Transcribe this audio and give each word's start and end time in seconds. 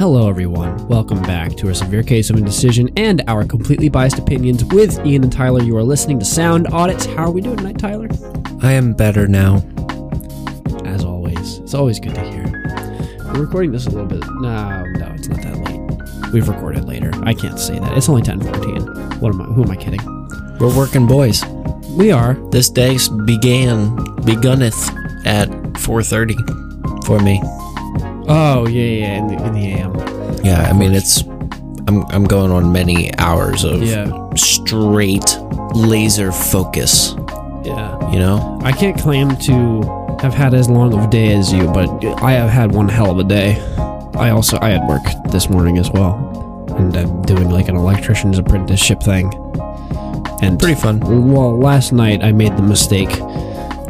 Hello, 0.00 0.30
everyone. 0.30 0.88
Welcome 0.88 1.20
back 1.24 1.54
to 1.56 1.68
our 1.68 1.74
severe 1.74 2.02
case 2.02 2.30
of 2.30 2.36
indecision 2.36 2.88
and 2.96 3.22
our 3.28 3.44
completely 3.44 3.90
biased 3.90 4.18
opinions 4.18 4.64
with 4.64 4.98
Ian 5.04 5.24
and 5.24 5.30
Tyler. 5.30 5.62
You 5.62 5.76
are 5.76 5.82
listening 5.82 6.18
to 6.20 6.24
Sound 6.24 6.68
Audits. 6.68 7.04
How 7.04 7.24
are 7.24 7.30
we 7.30 7.42
doing 7.42 7.58
tonight, 7.58 7.78
Tyler? 7.78 8.08
I 8.62 8.72
am 8.72 8.94
better 8.94 9.28
now. 9.28 9.56
As 10.86 11.04
always, 11.04 11.58
it's 11.58 11.74
always 11.74 12.00
good 12.00 12.14
to 12.14 12.22
hear. 12.22 12.46
We're 13.26 13.42
recording 13.42 13.72
this 13.72 13.84
a 13.88 13.90
little 13.90 14.06
bit. 14.06 14.24
No, 14.40 14.84
no, 14.84 15.06
it's 15.18 15.28
not 15.28 15.42
that 15.42 15.58
late. 15.68 16.32
We've 16.32 16.48
recorded 16.48 16.86
later. 16.86 17.10
I 17.24 17.34
can't 17.34 17.60
say 17.60 17.78
that. 17.78 17.94
It's 17.98 18.08
only 18.08 18.22
ten 18.22 18.40
fourteen. 18.40 18.80
What 19.20 19.34
am 19.34 19.42
I? 19.42 19.44
Who 19.44 19.64
am 19.64 19.70
I 19.70 19.76
kidding? 19.76 20.00
We're 20.58 20.74
working 20.74 21.06
boys. 21.06 21.44
We 21.90 22.10
are. 22.10 22.38
This 22.52 22.70
day 22.70 22.96
began 23.26 23.94
begunneth 24.24 25.26
at 25.26 25.50
4:30 25.74 27.04
for 27.04 27.20
me. 27.20 27.42
Oh 28.32 28.66
yeah, 28.68 28.82
yeah, 28.84 29.18
in 29.18 29.26
the, 29.26 29.44
in 29.46 29.52
the 29.52 29.66
AM. 29.72 30.44
Yeah, 30.44 30.68
I 30.70 30.72
mean 30.72 30.92
it's 30.94 31.22
I'm 31.88 32.04
I'm 32.10 32.24
going 32.24 32.50
on 32.52 32.72
many 32.72 33.12
hours 33.18 33.64
of 33.64 33.82
Yeah, 33.82 34.10
straight 34.36 35.36
laser 35.74 36.30
focus, 36.32 37.14
yeah. 37.64 38.10
you 38.12 38.18
know? 38.18 38.58
I 38.62 38.72
can't 38.72 38.98
claim 38.98 39.36
to 39.36 39.82
have 40.20 40.34
had 40.34 40.54
as 40.54 40.68
long 40.68 40.92
of 40.92 41.04
a 41.04 41.08
day 41.08 41.32
as 41.34 41.52
you, 41.52 41.64
but 41.72 41.88
I 42.22 42.32
have 42.32 42.50
had 42.50 42.72
one 42.72 42.88
hell 42.88 43.10
of 43.10 43.18
a 43.18 43.24
day. 43.24 43.58
I 44.14 44.30
also 44.30 44.58
I 44.60 44.70
had 44.70 44.86
work 44.88 45.02
this 45.32 45.48
morning 45.48 45.78
as 45.78 45.90
well, 45.90 46.66
and 46.76 46.96
I'm 46.96 47.22
doing 47.22 47.50
like 47.50 47.68
an 47.68 47.76
electrician's 47.76 48.38
apprenticeship 48.38 49.02
thing. 49.02 49.32
And 50.42 50.58
Pretty 50.58 50.80
fun. 50.80 51.00
well, 51.32 51.58
last 51.58 51.92
night 51.92 52.22
I 52.22 52.32
made 52.32 52.56
the 52.56 52.62
mistake 52.62 53.10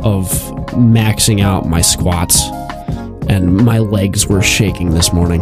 of 0.02 0.26
maxing 0.74 1.40
out 1.42 1.66
my 1.68 1.80
squats, 1.80 2.42
and 3.30 3.56
my 3.56 3.78
legs 3.78 4.26
were 4.26 4.42
shaking 4.42 4.90
this 4.90 5.12
morning. 5.12 5.40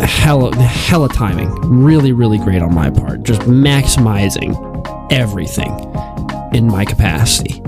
Hella, 0.00 0.52
hella 0.56 1.08
timing. 1.08 1.48
Really, 1.84 2.10
really 2.10 2.38
great 2.38 2.62
on 2.62 2.74
my 2.74 2.90
part. 2.90 3.22
Just 3.22 3.42
maximizing 3.42 4.52
everything 5.12 5.70
in 6.52 6.66
my 6.66 6.84
capacity. 6.84 7.62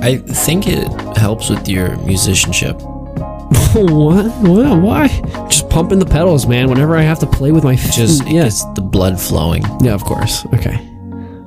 I 0.00 0.16
think 0.16 0.66
it 0.66 0.88
helps 1.18 1.50
with 1.50 1.68
your 1.68 1.96
musicianship. 1.98 2.80
what? 2.80 4.24
What? 4.40 4.80
Why? 4.80 5.08
Just 5.50 5.68
pumping 5.68 5.98
the 5.98 6.06
pedals, 6.06 6.46
man. 6.46 6.70
Whenever 6.70 6.96
I 6.96 7.02
have 7.02 7.18
to 7.18 7.26
play 7.26 7.52
with 7.52 7.62
my 7.62 7.76
feet. 7.76 7.92
Just 7.92 8.26
yeah, 8.26 8.44
gets 8.44 8.64
the 8.72 8.80
blood 8.80 9.20
flowing. 9.20 9.62
yeah, 9.82 9.92
of 9.92 10.02
course. 10.02 10.46
Okay. 10.54 10.95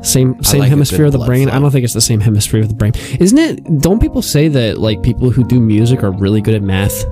Same 0.01 0.41
same 0.43 0.61
like 0.61 0.69
hemisphere 0.69 1.05
of 1.05 1.11
the 1.11 1.19
brain. 1.19 1.49
I 1.49 1.59
don't 1.59 1.71
think 1.71 1.83
it's 1.83 1.93
the 1.93 2.01
same 2.01 2.21
hemisphere 2.21 2.61
of 2.61 2.69
the 2.69 2.75
brain. 2.75 2.93
Isn't 3.19 3.37
it? 3.37 3.79
Don't 3.81 3.99
people 3.99 4.21
say 4.21 4.47
that 4.47 4.77
like 4.77 5.01
people 5.03 5.29
who 5.29 5.43
do 5.43 5.59
music 5.59 6.03
are 6.03 6.11
really 6.11 6.41
good 6.41 6.55
at 6.55 6.61
math 6.61 7.05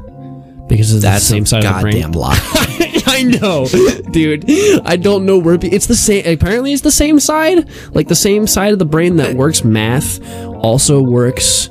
because 0.68 0.94
it's 0.94 1.04
That's 1.04 1.24
the 1.28 1.34
same 1.36 1.44
a 1.44 1.46
side 1.48 1.66
of 1.66 1.76
the 1.76 1.82
brain? 1.82 2.02
goddamn 2.02 2.12
lie. 2.14 2.40
I 3.10 3.24
know, 3.24 3.68
dude. 4.12 4.46
I 4.86 4.96
don't 4.96 5.26
know 5.26 5.38
where 5.38 5.58
it's 5.62 5.88
the 5.88 5.96
same. 5.96 6.26
Apparently, 6.26 6.72
it's 6.74 6.82
the 6.84 6.92
same 6.92 7.20
side. 7.20 7.70
Like 7.96 8.08
the 8.10 8.16
same 8.16 8.46
side 8.48 8.74
of 8.74 8.80
the 8.80 8.86
brain 8.86 9.16
that 9.18 9.36
works 9.36 9.64
math 9.64 10.22
also 10.58 11.02
works 11.02 11.70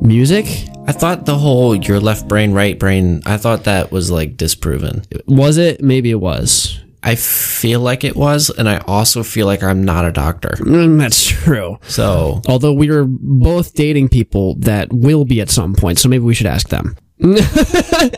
music. 0.00 0.46
I 0.86 0.92
thought 0.92 1.26
the 1.26 1.36
whole 1.36 1.74
your 1.76 2.00
left 2.00 2.28
brain, 2.28 2.52
right 2.52 2.78
brain, 2.78 3.22
I 3.26 3.36
thought 3.36 3.64
that 3.64 3.92
was 3.92 4.10
like 4.10 4.36
disproven. 4.36 5.02
Was 5.26 5.58
it? 5.58 5.82
Maybe 5.82 6.10
it 6.10 6.20
was. 6.20 6.80
I 7.02 7.14
feel 7.14 7.80
like 7.80 8.04
it 8.04 8.16
was, 8.16 8.50
and 8.50 8.68
I 8.68 8.78
also 8.78 9.22
feel 9.22 9.46
like 9.46 9.62
I'm 9.62 9.84
not 9.84 10.04
a 10.04 10.12
doctor. 10.12 10.50
Mm, 10.58 10.98
that's 10.98 11.24
true. 11.24 11.78
So 11.82 12.42
Although 12.48 12.72
we 12.72 12.90
are 12.90 13.04
both 13.06 13.74
dating 13.74 14.08
people 14.08 14.56
that 14.56 14.92
will 14.92 15.24
be 15.24 15.40
at 15.40 15.50
some 15.50 15.74
point, 15.74 15.98
so 15.98 16.08
maybe 16.08 16.24
we 16.24 16.34
should 16.34 16.46
ask 16.46 16.68
them. 16.68 16.96
I 17.22 18.10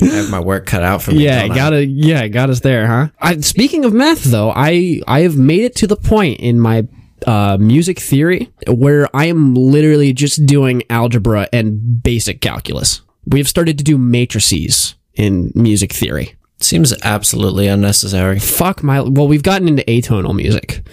have 0.00 0.30
my 0.30 0.40
work 0.40 0.66
cut 0.66 0.82
out 0.82 1.02
for 1.02 1.12
me. 1.12 1.24
Yeah, 1.24 1.46
got 1.48 1.70
to 1.70 1.84
yeah, 1.84 2.26
got 2.28 2.50
us 2.50 2.60
there, 2.60 2.86
huh? 2.86 3.08
I, 3.20 3.40
speaking 3.40 3.84
of 3.84 3.92
math, 3.92 4.24
though, 4.24 4.52
I 4.54 5.00
I 5.06 5.20
have 5.20 5.36
made 5.36 5.64
it 5.64 5.76
to 5.76 5.86
the 5.86 5.96
point 5.96 6.40
in 6.40 6.58
my 6.58 6.88
uh, 7.26 7.58
music 7.60 7.98
theory 7.98 8.50
where 8.66 9.08
I 9.14 9.26
am 9.26 9.54
literally 9.54 10.12
just 10.12 10.46
doing 10.46 10.82
algebra 10.90 11.48
and 11.52 12.02
basic 12.02 12.40
calculus. 12.40 13.02
We 13.26 13.38
have 13.38 13.48
started 13.48 13.78
to 13.78 13.84
do 13.84 13.98
matrices 13.98 14.94
in 15.14 15.52
music 15.54 15.92
theory. 15.92 16.34
Seems 16.60 16.94
absolutely 17.02 17.66
unnecessary. 17.68 18.38
Fuck 18.38 18.82
my. 18.82 19.00
Well, 19.00 19.28
we've 19.28 19.42
gotten 19.42 19.66
into 19.66 19.82
atonal 19.84 20.34
music, 20.34 20.86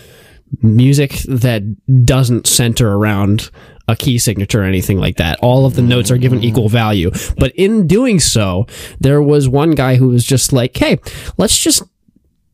music 0.61 1.11
that 1.27 1.63
doesn't 2.05 2.47
center 2.47 2.95
around 2.95 3.51
a 3.89 3.95
key 3.95 4.17
signature 4.17 4.61
or 4.61 4.65
anything 4.65 4.97
like 4.97 5.17
that. 5.17 5.39
All 5.41 5.65
of 5.65 5.75
the 5.75 5.81
notes 5.81 6.09
are 6.11 6.17
given 6.17 6.43
equal 6.43 6.69
value. 6.69 7.11
But 7.37 7.53
in 7.55 7.87
doing 7.87 8.19
so, 8.19 8.65
there 8.99 9.21
was 9.21 9.49
one 9.49 9.71
guy 9.71 9.95
who 9.95 10.09
was 10.09 10.25
just 10.25 10.53
like, 10.53 10.75
"Hey, 10.75 10.99
let's 11.37 11.57
just 11.57 11.83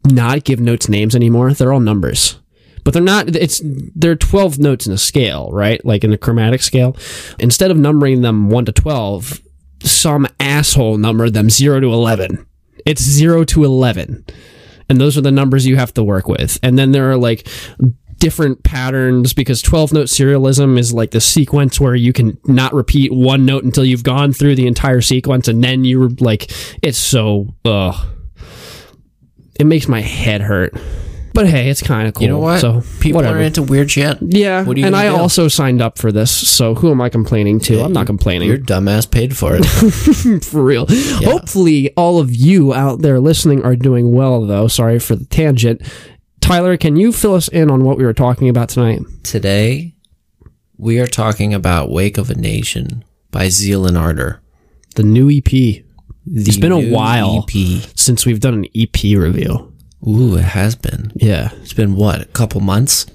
not 0.06 0.44
give 0.44 0.60
notes 0.60 0.90
names 0.90 1.16
anymore. 1.16 1.54
They're 1.54 1.74
all 1.74 1.80
numbers." 1.80 2.40
But 2.84 2.94
they're 2.94 3.02
not, 3.02 3.34
it's, 3.34 3.62
they're 3.96 4.16
12 4.18 4.60
notes 4.60 4.86
in 4.86 4.92
a 4.92 4.98
scale, 4.98 5.50
right? 5.54 5.84
Like 5.86 6.04
in 6.04 6.12
a 6.12 6.18
chromatic 6.18 6.62
scale. 6.62 6.98
Instead 7.40 7.72
of 7.72 7.78
numbering 7.78 8.24
them 8.24 8.50
1 8.50 8.66
to 8.66 8.72
12, 8.74 9.40
some 9.84 10.28
asshole 10.40 10.98
numbered 10.98 11.34
them 11.34 11.50
0 11.50 11.80
to 11.80 11.94
11. 11.94 12.46
It's 12.86 13.02
0 13.02 13.44
to 13.46 13.64
11. 13.64 14.26
And 14.90 15.00
those 15.00 15.18
are 15.18 15.22
the 15.22 15.32
numbers 15.32 15.66
you 15.66 15.78
have 15.78 15.94
to 15.94 16.04
work 16.04 16.28
with. 16.28 16.60
And 16.62 16.78
then 16.78 16.92
there 16.92 17.10
are 17.12 17.18
like 17.18 17.48
different 18.18 18.64
patterns 18.64 19.34
because 19.34 19.62
12 19.62 19.94
note 19.94 20.08
serialism 20.08 20.78
is 20.80 20.94
like 20.94 21.12
the 21.12 21.20
sequence 21.20 21.80
where 21.80 21.96
you 21.96 22.14
can 22.14 22.38
not 22.46 22.74
repeat 22.74 23.12
one 23.12 23.46
note 23.46 23.64
until 23.64 23.84
you've 23.84 24.04
gone 24.04 24.32
through 24.32 24.56
the 24.56 24.68
entire 24.68 25.02
sequence 25.02 25.48
and 25.48 25.64
then 25.64 25.84
you're 25.84 26.10
like, 26.20 26.52
it's 26.82 26.98
so, 26.98 27.54
ugh. 27.66 27.96
It 29.60 29.66
makes 29.66 29.88
my 29.88 30.02
head 30.02 30.42
hurt. 30.42 30.74
But 31.34 31.48
hey, 31.48 31.70
it's 31.70 31.82
kind 31.82 32.08
of 32.08 32.14
cool. 32.14 32.24
You 32.24 32.30
know 32.30 32.38
what? 32.40 32.60
So 32.62 32.84
People 33.00 33.18
whatever. 33.18 33.40
are 33.40 33.42
into 33.42 33.64
weird 33.64 33.90
shit. 33.90 34.18
yeah, 34.22 34.64
What 34.64 34.78
are 34.78 34.80
you 34.80 34.86
and 34.86 34.96
I 34.96 35.08
do? 35.10 35.16
also 35.16 35.48
signed 35.48 35.82
up 35.82 35.98
for 35.98 36.12
this, 36.12 36.30
so 36.32 36.76
who 36.76 36.92
am 36.92 37.02
I 37.02 37.10
complaining 37.10 37.60
to? 37.62 37.82
I'm 37.82 37.92
not 37.92 38.06
complaining 38.06 38.48
Your 38.50 38.60
dumbass 38.60 39.10
paid 39.10 39.36
for 39.36 39.56
it. 39.60 39.64
for 40.46 40.64
real. 40.64 40.86
Hopefully, 41.24 41.92
all 41.98 42.20
of 42.20 42.34
you 42.36 42.74
out 42.74 43.02
there 43.02 43.20
listening 43.20 43.64
are 43.66 43.76
doing 43.76 44.14
well, 44.14 44.46
though. 44.46 44.68
Sorry 44.68 45.00
for 45.00 45.16
the 45.16 45.26
tangent. 45.26 45.82
Tyler, 46.40 46.78
can 46.78 46.98
you 46.98 47.12
fill 47.12 47.34
us 47.34 47.48
in 47.48 47.72
on 47.72 47.84
what 47.84 47.98
we 47.98 48.04
were 48.04 48.14
talking 48.14 48.48
about 48.50 48.70
tonight? 48.70 49.02
Today, 49.24 49.96
we 50.78 51.00
are 51.00 51.08
talking 51.08 51.54
about 51.54 51.90
Wake 51.90 52.18
of 52.20 52.30
a 52.30 52.36
Nation 52.36 53.04
by 53.32 53.50
Zeal 53.50 53.88
and 53.88 53.98
Ardor. 53.98 54.40
The 54.96 55.04
new 55.04 55.32
EP. 55.32 55.46
The 55.46 55.84
It's 56.28 56.58
been 56.58 56.72
a 56.72 56.92
while 56.92 57.46
EP. 57.50 57.84
since 57.96 58.26
we've 58.26 58.40
done 58.40 58.54
an 58.54 58.66
EP 58.76 59.02
review. 59.18 59.73
Ooh, 60.08 60.36
it 60.36 60.44
has 60.44 60.76
been. 60.76 61.12
Yeah, 61.16 61.50
It's 61.62 61.74
been 61.74 61.96
what, 61.96 62.22
a 62.22 62.26
couple 62.26 62.62
months? 62.62 63.06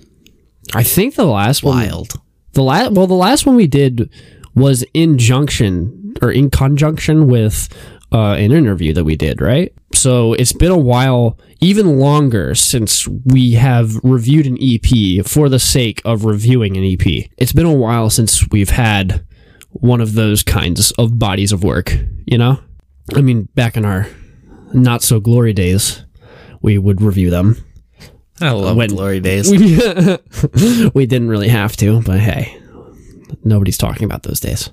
I 0.74 0.82
think 0.82 1.14
the 1.14 1.26
last 1.26 1.62
one, 1.62 1.76
Wild. 1.76 2.12
the 2.52 2.62
last, 2.62 2.92
well, 2.92 3.06
the 3.06 3.14
last 3.14 3.46
one 3.46 3.56
we 3.56 3.66
did 3.66 4.10
was 4.54 4.84
in 4.94 5.18
junction 5.18 6.14
or 6.22 6.30
in 6.30 6.50
conjunction 6.50 7.26
with 7.26 7.68
uh, 8.12 8.32
an 8.32 8.52
interview 8.52 8.92
that 8.94 9.04
we 9.04 9.16
did, 9.16 9.40
right? 9.40 9.72
So 9.94 10.32
it's 10.34 10.52
been 10.52 10.70
a 10.70 10.78
while, 10.78 11.38
even 11.60 11.98
longer 11.98 12.54
since 12.54 13.06
we 13.06 13.52
have 13.52 13.96
reviewed 14.02 14.46
an 14.46 14.58
EP 14.60 15.24
for 15.26 15.48
the 15.48 15.58
sake 15.58 16.00
of 16.04 16.24
reviewing 16.24 16.76
an 16.76 16.84
EP. 16.84 17.28
It's 17.36 17.52
been 17.52 17.66
a 17.66 17.72
while 17.72 18.10
since 18.10 18.48
we've 18.50 18.70
had 18.70 19.24
one 19.70 20.00
of 20.00 20.14
those 20.14 20.42
kinds 20.42 20.90
of 20.92 21.18
bodies 21.18 21.52
of 21.52 21.62
work, 21.64 21.94
you 22.26 22.38
know? 22.38 22.60
I 23.14 23.20
mean, 23.20 23.44
back 23.54 23.76
in 23.76 23.84
our 23.84 24.06
not 24.72 25.02
so 25.02 25.20
glory 25.20 25.52
days, 25.52 26.04
we 26.60 26.78
would 26.78 27.00
review 27.00 27.30
them. 27.30 27.56
I 28.40 28.50
love 28.50 28.76
when- 28.76 28.90
glory 28.90 29.20
days. 29.20 29.50
we 30.94 31.06
didn't 31.06 31.28
really 31.28 31.48
have 31.48 31.76
to, 31.78 32.00
but 32.02 32.20
hey, 32.20 32.60
nobody's 33.44 33.78
talking 33.78 34.04
about 34.04 34.22
those 34.22 34.40
days. 34.40 34.70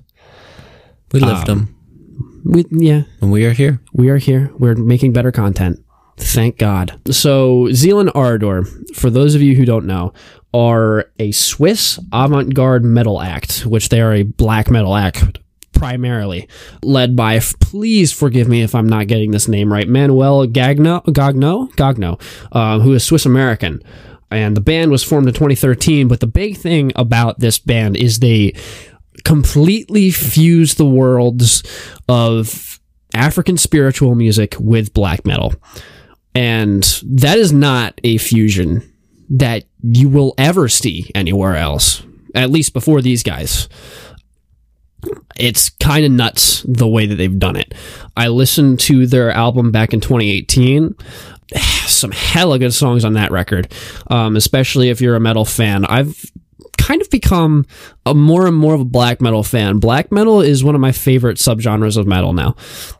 We 1.11 1.19
lived 1.19 1.49
um, 1.49 1.75
them, 1.75 2.41
We, 2.43 2.65
yeah, 2.71 3.03
and 3.21 3.31
we 3.31 3.45
are 3.45 3.53
here. 3.53 3.81
we 3.93 4.09
are 4.09 4.17
here. 4.17 4.51
We're 4.57 4.75
making 4.75 5.13
better 5.13 5.31
content. 5.31 5.79
Thank 6.17 6.57
God. 6.57 6.99
So, 7.11 7.71
Zeal 7.71 7.99
and 7.99 8.11
Ardor, 8.15 8.63
for 8.93 9.09
those 9.09 9.35
of 9.35 9.41
you 9.41 9.55
who 9.55 9.65
don't 9.65 9.85
know, 9.85 10.13
are 10.53 11.11
a 11.19 11.31
Swiss 11.31 11.99
avant 12.13 12.53
garde 12.53 12.83
metal 12.85 13.21
act, 13.21 13.65
which 13.65 13.89
they 13.89 13.99
are 14.01 14.13
a 14.13 14.23
black 14.23 14.69
metal 14.71 14.95
act 14.95 15.39
primarily, 15.75 16.47
led 16.81 17.15
by, 17.15 17.39
please 17.59 18.11
forgive 18.11 18.47
me 18.47 18.63
if 18.63 18.73
I'm 18.73 18.87
not 18.87 19.07
getting 19.07 19.31
this 19.31 19.47
name 19.47 19.71
right, 19.71 19.87
Manuel 19.87 20.47
Gagno, 20.47 21.03
Gagno, 21.05 21.69
Gagno, 21.73 22.21
uh, 22.51 22.79
who 22.79 22.93
is 22.93 23.03
Swiss 23.03 23.25
American. 23.25 23.81
And 24.31 24.57
the 24.57 24.61
band 24.61 24.91
was 24.91 25.03
formed 25.03 25.27
in 25.27 25.33
2013, 25.33 26.07
but 26.07 26.19
the 26.19 26.27
big 26.27 26.57
thing 26.57 26.91
about 26.95 27.39
this 27.39 27.59
band 27.59 27.95
is 27.95 28.19
they 28.19 28.53
completely 29.23 30.11
fuse 30.11 30.75
the 30.75 30.85
worlds 30.85 31.63
of 32.09 32.79
African 33.13 33.57
spiritual 33.57 34.15
music 34.15 34.55
with 34.59 34.93
black 34.93 35.25
metal. 35.25 35.53
And 36.33 36.83
that 37.03 37.37
is 37.37 37.53
not 37.53 37.99
a 38.03 38.17
fusion 38.17 38.91
that 39.29 39.63
you 39.81 40.09
will 40.09 40.33
ever 40.37 40.67
see 40.67 41.09
anywhere 41.15 41.55
else, 41.55 42.03
at 42.33 42.51
least 42.51 42.73
before 42.73 43.01
these 43.01 43.23
guys. 43.23 43.69
It's 45.37 45.69
kind 45.69 46.05
of 46.05 46.11
nuts 46.11 46.63
the 46.67 46.87
way 46.87 47.05
that 47.05 47.15
they've 47.15 47.39
done 47.39 47.55
it. 47.55 47.73
I 48.17 48.27
listened 48.27 48.79
to 48.81 49.07
their 49.07 49.31
album 49.31 49.71
back 49.71 49.93
in 49.93 50.01
2018. 50.01 50.95
Some 51.85 52.11
hella 52.11 52.59
good 52.59 52.73
songs 52.73 53.05
on 53.05 53.13
that 53.13 53.31
record, 53.31 53.71
um, 54.07 54.35
especially 54.35 54.89
if 54.89 55.01
you're 55.01 55.15
a 55.15 55.19
metal 55.19 55.45
fan. 55.45 55.85
I've 55.85 56.25
kind 56.85 57.01
of 57.01 57.09
become 57.09 57.65
a 58.05 58.13
more 58.13 58.45
and 58.45 58.55
more 58.55 58.75
of 58.75 58.81
a 58.81 58.85
black 58.85 59.19
metal 59.19 59.41
fan. 59.41 59.79
Black 59.79 60.11
metal 60.11 60.39
is 60.39 60.63
one 60.63 60.75
of 60.75 60.81
my 60.81 60.91
favorite 60.91 61.37
subgenres 61.37 61.97
of 61.97 62.05
metal 62.05 62.31
now. 62.31 62.55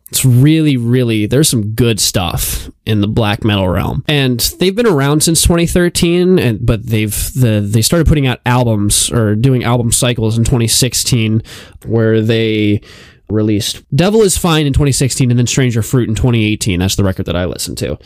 It's 0.09 0.25
really, 0.25 0.75
really, 0.75 1.27
there's 1.27 1.49
some 1.49 1.73
good 1.73 1.99
stuff 1.99 2.69
in 2.87 3.01
the 3.01 3.07
black 3.07 3.43
metal 3.43 3.67
realm. 3.67 4.03
And 4.07 4.39
they've 4.59 4.75
been 4.75 4.87
around 4.87 5.21
since 5.21 5.43
2013, 5.43 6.39
and, 6.39 6.65
but 6.65 6.85
they've, 6.87 7.15
the, 7.33 7.63
they 7.63 7.83
started 7.83 8.07
putting 8.07 8.25
out 8.25 8.39
albums 8.45 9.11
or 9.11 9.35
doing 9.35 9.63
album 9.63 9.91
cycles 9.91 10.35
in 10.35 10.45
2016 10.45 11.43
where 11.85 12.21
they, 12.21 12.81
released 13.27 13.83
Devil 13.95 14.21
is 14.21 14.37
Fine 14.37 14.67
in 14.67 14.73
2016 14.73 15.31
and 15.31 15.39
then 15.39 15.47
Stranger 15.47 15.81
Fruit 15.81 16.07
in 16.07 16.13
2018. 16.13 16.79
That's 16.79 16.95
the 16.95 17.03
record 17.03 17.25
that 17.25 17.35
I 17.35 17.45
listened 17.45 17.79
to. 17.79 17.97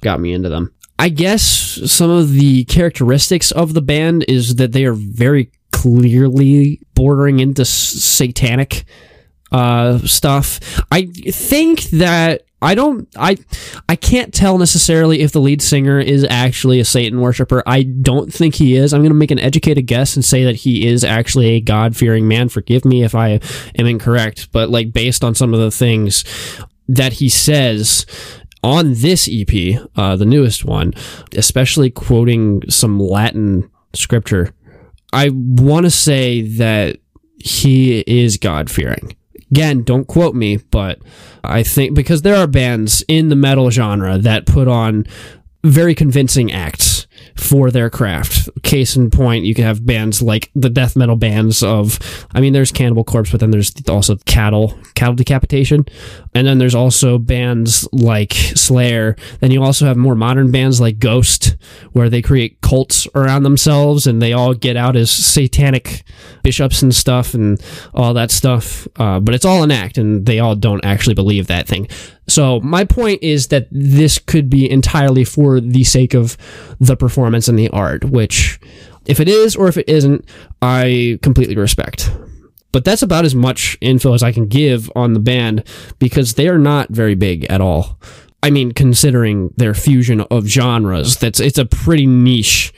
Got 0.00 0.18
me 0.18 0.32
into 0.32 0.48
them. 0.48 0.72
I 1.02 1.08
guess 1.08 1.42
some 1.90 2.10
of 2.10 2.30
the 2.30 2.62
characteristics 2.66 3.50
of 3.50 3.74
the 3.74 3.82
band 3.82 4.24
is 4.28 4.54
that 4.54 4.70
they 4.70 4.84
are 4.84 4.92
very 4.92 5.50
clearly 5.72 6.80
bordering 6.94 7.40
into 7.40 7.64
satanic 7.64 8.84
uh, 9.50 9.98
stuff. 9.98 10.60
I 10.92 11.06
think 11.06 11.82
that 11.90 12.42
I 12.62 12.76
don't 12.76 13.08
I 13.16 13.36
I 13.88 13.96
can't 13.96 14.32
tell 14.32 14.58
necessarily 14.58 15.22
if 15.22 15.32
the 15.32 15.40
lead 15.40 15.60
singer 15.60 15.98
is 15.98 16.24
actually 16.30 16.78
a 16.78 16.84
Satan 16.84 17.20
worshiper. 17.20 17.64
I 17.66 17.82
don't 17.82 18.32
think 18.32 18.54
he 18.54 18.76
is. 18.76 18.94
I'm 18.94 19.00
going 19.00 19.10
to 19.10 19.16
make 19.16 19.32
an 19.32 19.40
educated 19.40 19.88
guess 19.88 20.14
and 20.14 20.24
say 20.24 20.44
that 20.44 20.54
he 20.54 20.86
is 20.86 21.02
actually 21.02 21.48
a 21.48 21.60
God-fearing 21.60 22.28
man. 22.28 22.48
Forgive 22.48 22.84
me 22.84 23.02
if 23.02 23.16
I 23.16 23.40
am 23.76 23.86
incorrect, 23.86 24.52
but 24.52 24.70
like 24.70 24.92
based 24.92 25.24
on 25.24 25.34
some 25.34 25.52
of 25.52 25.58
the 25.58 25.72
things 25.72 26.24
that 26.86 27.14
he 27.14 27.28
says 27.28 28.06
on 28.62 28.94
this 28.94 29.28
EP, 29.30 29.80
uh, 29.96 30.16
the 30.16 30.24
newest 30.24 30.64
one, 30.64 30.94
especially 31.36 31.90
quoting 31.90 32.62
some 32.68 33.00
Latin 33.00 33.70
scripture, 33.92 34.54
I 35.12 35.30
want 35.32 35.84
to 35.84 35.90
say 35.90 36.42
that 36.42 36.98
he 37.38 38.00
is 38.06 38.36
God 38.36 38.70
fearing. 38.70 39.16
Again, 39.50 39.82
don't 39.82 40.06
quote 40.06 40.34
me, 40.34 40.56
but 40.56 41.00
I 41.44 41.62
think 41.62 41.94
because 41.94 42.22
there 42.22 42.36
are 42.36 42.46
bands 42.46 43.04
in 43.08 43.28
the 43.28 43.36
metal 43.36 43.70
genre 43.70 44.16
that 44.18 44.46
put 44.46 44.68
on 44.68 45.06
very 45.64 45.94
convincing 45.94 46.50
acts 46.52 46.91
for 47.36 47.70
their 47.70 47.90
craft. 47.90 48.48
Case 48.62 48.96
in 48.96 49.10
point, 49.10 49.44
you 49.44 49.54
can 49.54 49.64
have 49.64 49.84
bands 49.84 50.22
like 50.22 50.50
the 50.54 50.70
death 50.70 50.96
metal 50.96 51.16
bands 51.16 51.62
of, 51.62 51.98
I 52.34 52.40
mean, 52.40 52.52
there's 52.52 52.72
Cannibal 52.72 53.04
Corpse, 53.04 53.30
but 53.30 53.40
then 53.40 53.50
there's 53.50 53.72
also 53.88 54.16
Cattle, 54.26 54.78
Cattle 54.94 55.14
Decapitation. 55.14 55.84
And 56.34 56.46
then 56.46 56.58
there's 56.58 56.74
also 56.74 57.18
bands 57.18 57.86
like 57.92 58.32
Slayer. 58.32 59.16
Then 59.40 59.50
you 59.50 59.62
also 59.62 59.84
have 59.84 59.96
more 59.96 60.14
modern 60.14 60.50
bands 60.50 60.80
like 60.80 60.98
Ghost, 60.98 61.56
where 61.92 62.08
they 62.08 62.22
create 62.22 62.61
cults 62.72 63.06
around 63.14 63.42
themselves 63.42 64.06
and 64.06 64.22
they 64.22 64.32
all 64.32 64.54
get 64.54 64.78
out 64.78 64.96
as 64.96 65.10
satanic 65.10 66.04
bishops 66.42 66.80
and 66.80 66.94
stuff 66.94 67.34
and 67.34 67.62
all 67.92 68.14
that 68.14 68.30
stuff. 68.30 68.88
Uh, 68.96 69.20
but 69.20 69.34
it's 69.34 69.44
all 69.44 69.62
an 69.62 69.70
act 69.70 69.98
and 69.98 70.24
they 70.24 70.38
all 70.38 70.56
don't 70.56 70.82
actually 70.82 71.12
believe 71.12 71.48
that 71.48 71.68
thing. 71.68 71.86
So 72.28 72.60
my 72.60 72.84
point 72.84 73.22
is 73.22 73.48
that 73.48 73.68
this 73.70 74.18
could 74.18 74.48
be 74.48 74.70
entirely 74.70 75.22
for 75.22 75.60
the 75.60 75.84
sake 75.84 76.14
of 76.14 76.38
the 76.80 76.96
performance 76.96 77.46
and 77.46 77.58
the 77.58 77.68
art, 77.68 78.06
which 78.06 78.58
if 79.04 79.20
it 79.20 79.28
is 79.28 79.54
or 79.54 79.68
if 79.68 79.76
it 79.76 79.86
isn't, 79.86 80.24
I 80.62 81.18
completely 81.20 81.56
respect. 81.56 82.10
But 82.72 82.86
that's 82.86 83.02
about 83.02 83.26
as 83.26 83.34
much 83.34 83.76
info 83.82 84.14
as 84.14 84.22
I 84.22 84.32
can 84.32 84.46
give 84.46 84.90
on 84.96 85.12
the 85.12 85.20
band 85.20 85.64
because 85.98 86.34
they 86.34 86.48
are 86.48 86.56
not 86.56 86.88
very 86.88 87.16
big 87.16 87.44
at 87.50 87.60
all. 87.60 87.98
I 88.42 88.50
mean, 88.50 88.72
considering 88.72 89.50
their 89.56 89.74
fusion 89.74 90.20
of 90.22 90.46
genres, 90.46 91.16
that's 91.16 91.38
it's 91.40 91.58
a 91.58 91.64
pretty 91.64 92.06
niche 92.06 92.72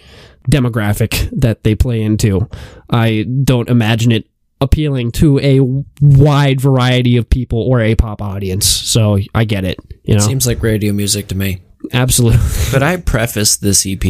demographic 0.51 1.31
that 1.41 1.63
they 1.63 1.75
play 1.75 2.03
into. 2.03 2.49
I 2.91 3.25
don't 3.45 3.69
imagine 3.69 4.13
it 4.13 4.29
appealing 4.61 5.13
to 5.13 5.39
a 5.41 5.61
wide 6.01 6.61
variety 6.61 7.17
of 7.17 7.29
people 7.29 7.61
or 7.61 7.81
a 7.81 7.95
pop 7.95 8.23
audience. 8.23 8.67
So 8.67 9.19
I 9.35 9.45
get 9.45 9.65
it. 9.65 9.79
You 10.05 10.15
know, 10.15 10.21
Seems 10.21 10.47
like 10.47 10.63
radio 10.63 10.93
music 10.93 11.29
to 11.29 11.35
me. 11.35 11.63
absolutely. 11.93 12.41
But 12.73 12.83
I 12.83 12.97
preface 12.97 13.57
this 13.57 13.87
EP 13.87 14.01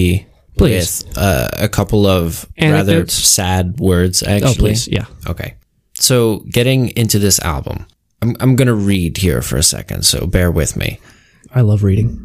Please. 0.56 1.04
with 1.04 1.18
uh, 1.18 1.48
a 1.58 1.68
couple 1.68 2.06
of 2.06 2.48
rather 2.60 3.06
sad 3.06 3.78
words, 3.78 4.22
actually. 4.22 4.50
Oh, 4.50 4.54
please, 4.54 4.88
yeah. 4.88 5.06
Okay. 5.26 5.54
So, 5.94 6.40
getting 6.50 6.88
into 6.96 7.18
this 7.20 7.38
album, 7.40 7.86
I'm, 8.20 8.36
I'm 8.40 8.56
going 8.56 8.68
to 8.68 8.74
read 8.74 9.18
here 9.18 9.42
for 9.42 9.56
a 9.56 9.62
second, 9.62 10.04
so 10.04 10.26
bear 10.26 10.50
with 10.50 10.76
me. 10.76 10.98
I 11.54 11.60
love 11.60 11.84
reading. 11.84 12.20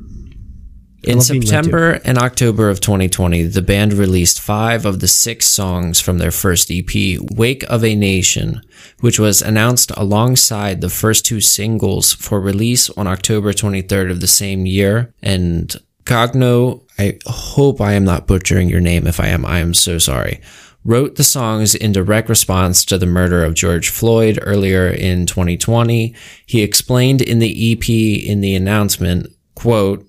In 1.03 1.19
love 1.19 1.27
being 1.29 1.41
read 1.41 1.47
to. 1.47 1.47
September 1.47 2.01
and 2.03 2.17
October 2.17 2.69
of 2.69 2.81
2020, 2.81 3.43
the 3.43 3.61
band 3.61 3.93
released 3.93 4.41
five 4.41 4.85
of 4.85 4.99
the 4.99 5.07
six 5.07 5.45
songs 5.45 6.01
from 6.01 6.17
their 6.17 6.31
first 6.31 6.69
EP, 6.71 7.19
Wake 7.31 7.63
of 7.69 7.85
a 7.85 7.95
Nation, 7.95 8.61
which 8.99 9.19
was 9.19 9.41
announced 9.41 9.91
alongside 9.91 10.81
the 10.81 10.89
first 10.89 11.25
two 11.25 11.39
singles 11.39 12.11
for 12.13 12.41
release 12.41 12.89
on 12.91 13.07
October 13.07 13.53
23rd 13.53 14.11
of 14.11 14.19
the 14.19 14.27
same 14.27 14.65
year. 14.65 15.13
And 15.21 15.73
Cogno, 16.03 16.83
I 16.97 17.17
hope 17.27 17.79
I 17.79 17.93
am 17.93 18.03
not 18.03 18.27
butchering 18.27 18.67
your 18.67 18.81
name. 18.81 19.07
If 19.07 19.19
I 19.19 19.27
am, 19.27 19.45
I 19.45 19.59
am 19.59 19.73
so 19.73 19.99
sorry. 19.99 20.41
Wrote 20.85 21.15
the 21.15 21.23
songs 21.23 21.75
in 21.75 21.91
direct 21.91 22.29
response 22.29 22.85
to 22.85 22.97
the 22.97 23.05
murder 23.05 23.43
of 23.43 23.53
George 23.53 23.89
Floyd 23.89 24.39
earlier 24.41 24.87
in 24.87 25.25
2020. 25.25 26.15
He 26.45 26.61
explained 26.61 27.21
in 27.21 27.39
the 27.39 27.73
EP 27.73 27.89
in 27.89 28.41
the 28.41 28.55
announcement, 28.55 29.27
quote, 29.55 30.05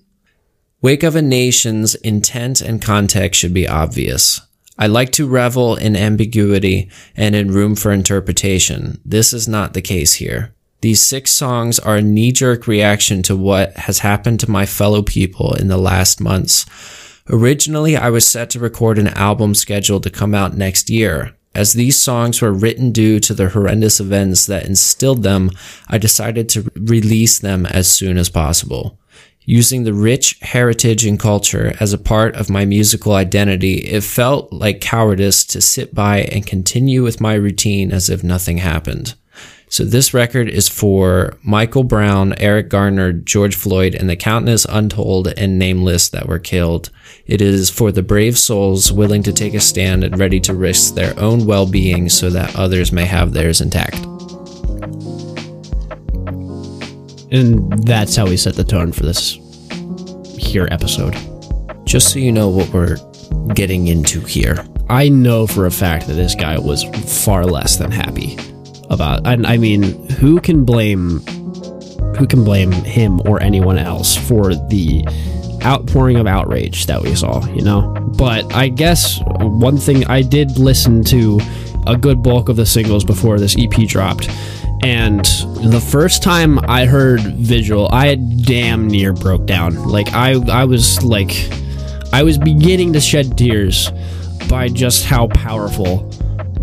Wake 0.80 1.02
of 1.02 1.16
a 1.16 1.22
Nation's 1.22 1.94
intent 1.96 2.60
and 2.60 2.80
context 2.80 3.38
should 3.40 3.52
be 3.52 3.68
obvious. 3.68 4.40
I 4.78 4.86
like 4.86 5.12
to 5.12 5.28
revel 5.28 5.76
in 5.76 5.94
ambiguity 5.94 6.88
and 7.14 7.34
in 7.34 7.52
room 7.52 7.76
for 7.76 7.92
interpretation. 7.92 8.98
This 9.04 9.34
is 9.34 9.46
not 9.46 9.74
the 9.74 9.82
case 9.82 10.14
here. 10.14 10.54
These 10.80 11.02
six 11.02 11.32
songs 11.32 11.78
are 11.78 11.96
a 11.96 12.02
knee 12.02 12.32
jerk 12.32 12.66
reaction 12.66 13.22
to 13.24 13.36
what 13.36 13.76
has 13.76 13.98
happened 13.98 14.40
to 14.40 14.50
my 14.50 14.64
fellow 14.64 15.02
people 15.02 15.52
in 15.52 15.68
the 15.68 15.76
last 15.76 16.18
months. 16.20 16.64
Originally, 17.32 17.96
I 17.96 18.10
was 18.10 18.26
set 18.26 18.50
to 18.50 18.58
record 18.58 18.98
an 18.98 19.08
album 19.08 19.54
scheduled 19.54 20.02
to 20.02 20.10
come 20.10 20.34
out 20.34 20.56
next 20.56 20.90
year. 20.90 21.36
As 21.54 21.72
these 21.72 21.96
songs 21.96 22.40
were 22.40 22.52
written 22.52 22.90
due 22.90 23.20
to 23.20 23.34
the 23.34 23.48
horrendous 23.48 24.00
events 24.00 24.46
that 24.46 24.66
instilled 24.66 25.22
them, 25.22 25.50
I 25.88 25.98
decided 25.98 26.48
to 26.50 26.70
release 26.74 27.38
them 27.38 27.66
as 27.66 27.90
soon 27.90 28.18
as 28.18 28.28
possible. 28.28 28.98
Using 29.44 29.84
the 29.84 29.94
rich 29.94 30.38
heritage 30.42 31.04
and 31.04 31.18
culture 31.18 31.74
as 31.80 31.92
a 31.92 31.98
part 31.98 32.34
of 32.36 32.50
my 32.50 32.64
musical 32.64 33.14
identity, 33.14 33.78
it 33.78 34.02
felt 34.02 34.52
like 34.52 34.80
cowardice 34.80 35.44
to 35.46 35.60
sit 35.60 35.94
by 35.94 36.22
and 36.22 36.46
continue 36.46 37.02
with 37.02 37.20
my 37.20 37.34
routine 37.34 37.90
as 37.92 38.08
if 38.10 38.22
nothing 38.22 38.58
happened. 38.58 39.14
So 39.70 39.84
this 39.84 40.12
record 40.12 40.48
is 40.48 40.68
for 40.68 41.38
Michael 41.44 41.84
Brown, 41.84 42.34
Eric 42.38 42.70
Garner, 42.70 43.12
George 43.12 43.54
Floyd, 43.54 43.94
and 43.94 44.10
the 44.10 44.16
countless 44.16 44.66
untold 44.68 45.28
and 45.36 45.60
nameless 45.60 46.08
that 46.08 46.26
were 46.26 46.40
killed. 46.40 46.90
It 47.24 47.40
is 47.40 47.70
for 47.70 47.92
the 47.92 48.02
brave 48.02 48.36
souls 48.36 48.90
willing 48.90 49.22
to 49.22 49.32
take 49.32 49.54
a 49.54 49.60
stand 49.60 50.02
and 50.02 50.18
ready 50.18 50.40
to 50.40 50.54
risk 50.54 50.96
their 50.96 51.16
own 51.20 51.46
well-being 51.46 52.08
so 52.08 52.30
that 52.30 52.56
others 52.56 52.90
may 52.90 53.04
have 53.04 53.32
theirs 53.32 53.60
intact. 53.60 53.94
And 57.30 57.72
that's 57.86 58.16
how 58.16 58.26
we 58.26 58.36
set 58.36 58.56
the 58.56 58.66
tone 58.68 58.90
for 58.90 59.04
this 59.04 59.38
here 60.36 60.66
episode. 60.72 61.16
Just 61.84 62.12
so 62.12 62.18
you 62.18 62.32
know 62.32 62.48
what 62.48 62.72
we're 62.72 62.96
getting 63.54 63.86
into 63.86 64.20
here. 64.20 64.66
I 64.88 65.08
know 65.08 65.46
for 65.46 65.66
a 65.66 65.70
fact 65.70 66.08
that 66.08 66.14
this 66.14 66.34
guy 66.34 66.58
was 66.58 66.82
far 67.24 67.44
less 67.44 67.76
than 67.76 67.92
happy 67.92 68.36
about. 68.90 69.26
And 69.26 69.46
I 69.46 69.56
mean, 69.56 69.82
who 70.10 70.40
can 70.40 70.64
blame 70.64 71.20
who 72.16 72.26
can 72.26 72.44
blame 72.44 72.70
him 72.70 73.20
or 73.26 73.42
anyone 73.42 73.78
else 73.78 74.14
for 74.14 74.54
the 74.54 75.02
outpouring 75.62 76.16
of 76.16 76.26
outrage 76.26 76.86
that 76.86 77.00
we 77.00 77.14
saw, 77.14 77.44
you 77.54 77.62
know? 77.62 77.94
But 78.16 78.52
I 78.54 78.68
guess 78.68 79.20
one 79.40 79.78
thing 79.78 80.06
I 80.06 80.20
did 80.22 80.58
listen 80.58 81.02
to 81.04 81.40
a 81.86 81.96
good 81.96 82.22
bulk 82.22 82.48
of 82.48 82.56
the 82.56 82.66
singles 82.66 83.04
before 83.04 83.38
this 83.38 83.56
EP 83.58 83.88
dropped. 83.88 84.28
And 84.82 85.24
the 85.62 85.80
first 85.80 86.22
time 86.22 86.58
I 86.68 86.86
heard 86.86 87.20
Vigil, 87.20 87.88
I 87.92 88.14
damn 88.14 88.88
near 88.88 89.12
broke 89.12 89.46
down. 89.46 89.74
Like 89.88 90.12
I 90.12 90.32
I 90.50 90.64
was 90.64 91.02
like 91.02 91.50
I 92.12 92.22
was 92.22 92.38
beginning 92.38 92.92
to 92.94 93.00
shed 93.00 93.36
tears 93.36 93.90
by 94.48 94.68
just 94.68 95.04
how 95.04 95.28
powerful 95.28 96.08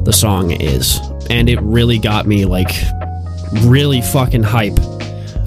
the 0.03 0.13
song 0.13 0.51
is. 0.51 0.99
And 1.29 1.49
it 1.49 1.59
really 1.61 1.99
got 1.99 2.25
me 2.25 2.45
like 2.45 2.71
really 3.63 4.01
fucking 4.01 4.43
hype 4.43 4.77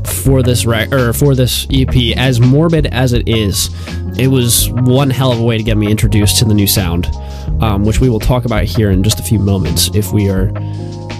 for 0.06 0.42
this 0.42 0.66
rec- 0.66 0.92
or 0.92 1.12
for 1.12 1.34
this 1.34 1.66
EP 1.70 2.16
as 2.16 2.40
morbid 2.40 2.86
as 2.86 3.12
it 3.12 3.28
is. 3.28 3.70
It 4.18 4.28
was 4.28 4.70
one 4.70 5.10
hell 5.10 5.32
of 5.32 5.40
a 5.40 5.42
way 5.42 5.56
to 5.56 5.62
get 5.62 5.76
me 5.76 5.90
introduced 5.90 6.38
to 6.38 6.44
the 6.44 6.54
new 6.54 6.66
sound, 6.66 7.06
um, 7.62 7.84
which 7.84 8.00
we 8.00 8.08
will 8.08 8.20
talk 8.20 8.44
about 8.44 8.64
here 8.64 8.90
in 8.90 9.02
just 9.02 9.20
a 9.20 9.22
few 9.22 9.38
moments 9.38 9.90
if 9.94 10.12
we 10.12 10.28
are 10.28 10.46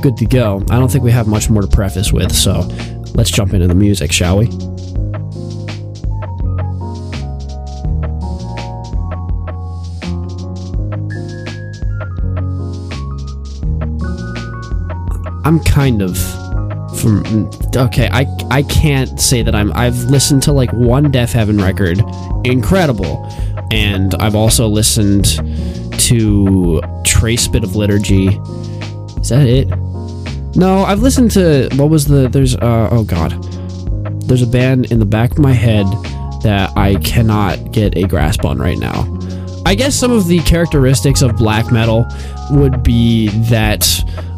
good 0.02 0.16
to 0.18 0.26
go. 0.26 0.62
I 0.70 0.78
don't 0.78 0.90
think 0.90 1.04
we 1.04 1.10
have 1.12 1.26
much 1.26 1.48
more 1.48 1.62
to 1.62 1.68
preface 1.68 2.12
with, 2.12 2.32
so 2.34 2.60
let's 3.14 3.30
jump 3.30 3.54
into 3.54 3.68
the 3.68 3.74
music, 3.74 4.12
shall 4.12 4.38
we? 4.38 4.46
I'm 15.50 15.58
kind 15.64 16.00
of 16.00 16.16
from 17.00 17.50
okay. 17.74 18.08
I 18.12 18.24
I 18.52 18.62
can't 18.62 19.20
say 19.20 19.42
that 19.42 19.52
I'm. 19.52 19.72
I've 19.72 19.98
listened 20.04 20.44
to 20.44 20.52
like 20.52 20.72
one 20.72 21.10
Deafheaven 21.10 21.60
record, 21.60 22.00
incredible, 22.46 23.28
and 23.72 24.14
I've 24.20 24.36
also 24.36 24.68
listened 24.68 25.24
to 26.02 26.80
Trace 27.04 27.48
Bit 27.48 27.64
of 27.64 27.74
Liturgy. 27.74 28.28
Is 28.28 29.30
that 29.30 29.48
it? 29.48 29.68
No, 30.54 30.84
I've 30.84 31.00
listened 31.00 31.32
to 31.32 31.68
what 31.74 31.90
was 31.90 32.06
the 32.06 32.28
there's 32.28 32.54
uh 32.54 32.88
oh 32.92 33.02
god. 33.02 33.32
There's 34.28 34.42
a 34.42 34.46
band 34.46 34.92
in 34.92 35.00
the 35.00 35.04
back 35.04 35.32
of 35.32 35.38
my 35.40 35.52
head 35.52 35.86
that 36.44 36.70
I 36.76 36.94
cannot 37.00 37.72
get 37.72 37.96
a 37.96 38.04
grasp 38.04 38.44
on 38.44 38.60
right 38.60 38.78
now. 38.78 39.02
I 39.66 39.74
guess 39.74 39.96
some 39.96 40.12
of 40.12 40.28
the 40.28 40.38
characteristics 40.42 41.22
of 41.22 41.34
black 41.34 41.72
metal 41.72 42.06
would 42.52 42.84
be 42.84 43.30
that 43.48 43.84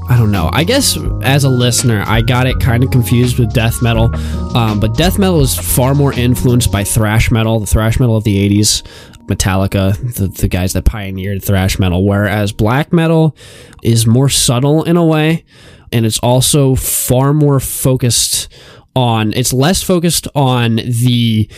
I 0.09 0.17
don't 0.19 0.31
know. 0.31 0.51
I 0.53 0.65
guess 0.65 0.99
as 1.23 1.45
a 1.45 1.49
listener, 1.49 2.05
I 2.07 2.23
got 2.23 2.47
it 2.47 2.59
kind 2.61 2.83
of 2.83 2.91
confused 2.91 3.39
with 3.39 3.53
death 3.53 3.81
metal. 3.83 4.15
Um, 4.57 4.81
but 4.81 4.97
death 4.97 5.19
metal 5.19 5.41
is 5.41 5.57
far 5.57 5.95
more 5.95 6.13
influenced 6.13 6.73
by 6.73 6.85
thrash 6.85 7.31
metal, 7.31 7.61
the 7.61 7.67
thrash 7.67 7.99
metal 7.99 8.17
of 8.17 8.25
the 8.25 8.49
80s, 8.49 8.83
Metallica, 9.27 9.97
the, 10.17 10.29
the 10.29 10.49
guys 10.49 10.73
that 10.73 10.85
pioneered 10.85 11.43
thrash 11.43 11.79
metal. 11.79 12.05
Whereas 12.05 12.53
black 12.53 12.93
metal 12.93 13.37
is 13.83 14.07
more 14.07 14.29
subtle 14.29 14.83
in 14.85 14.97
a 14.97 15.05
way, 15.05 15.45
and 15.93 16.05
it's 16.05 16.19
also 16.19 16.75
far 16.75 17.33
more 17.33 17.61
focused 17.61 18.53
on, 18.95 19.33
it's 19.33 19.53
less 19.53 19.83
focused 19.83 20.29
on 20.35 20.77
the 20.77 21.49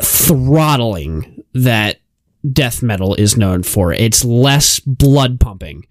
throttling 0.00 1.44
that 1.54 2.00
death 2.52 2.82
metal 2.82 3.14
is 3.14 3.36
known 3.36 3.62
for. 3.62 3.92
It's 3.92 4.24
less 4.24 4.80
blood 4.80 5.38
pumping 5.38 5.84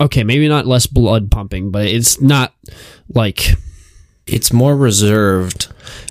okay, 0.00 0.24
maybe 0.24 0.48
not 0.48 0.66
less 0.66 0.86
blood 0.86 1.30
pumping, 1.30 1.70
but 1.70 1.86
it's 1.86 2.20
not 2.20 2.54
like 3.08 3.50
it's 4.26 4.52
more 4.52 4.74
reserved, 4.76 5.68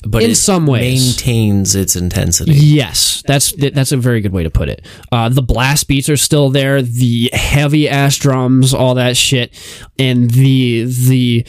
but 0.07 0.21
In 0.23 0.31
it 0.31 0.35
some 0.35 0.67
ways. 0.67 1.17
maintains 1.17 1.75
its 1.75 1.95
intensity. 1.95 2.53
yes, 2.53 3.23
that's 3.25 3.51
that's 3.53 3.91
a 3.91 3.97
very 3.97 4.21
good 4.21 4.31
way 4.33 4.43
to 4.43 4.49
put 4.51 4.69
it. 4.69 4.85
Uh, 5.11 5.29
the 5.29 5.41
blast 5.41 5.87
beats 5.87 6.09
are 6.09 6.17
still 6.17 6.49
there, 6.49 6.81
the 6.81 7.29
heavy 7.33 7.89
ass 7.89 8.17
drums, 8.17 8.73
all 8.73 8.95
that 8.95 9.17
shit, 9.17 9.53
and 9.97 10.29
the 10.31 10.83
the 10.83 11.45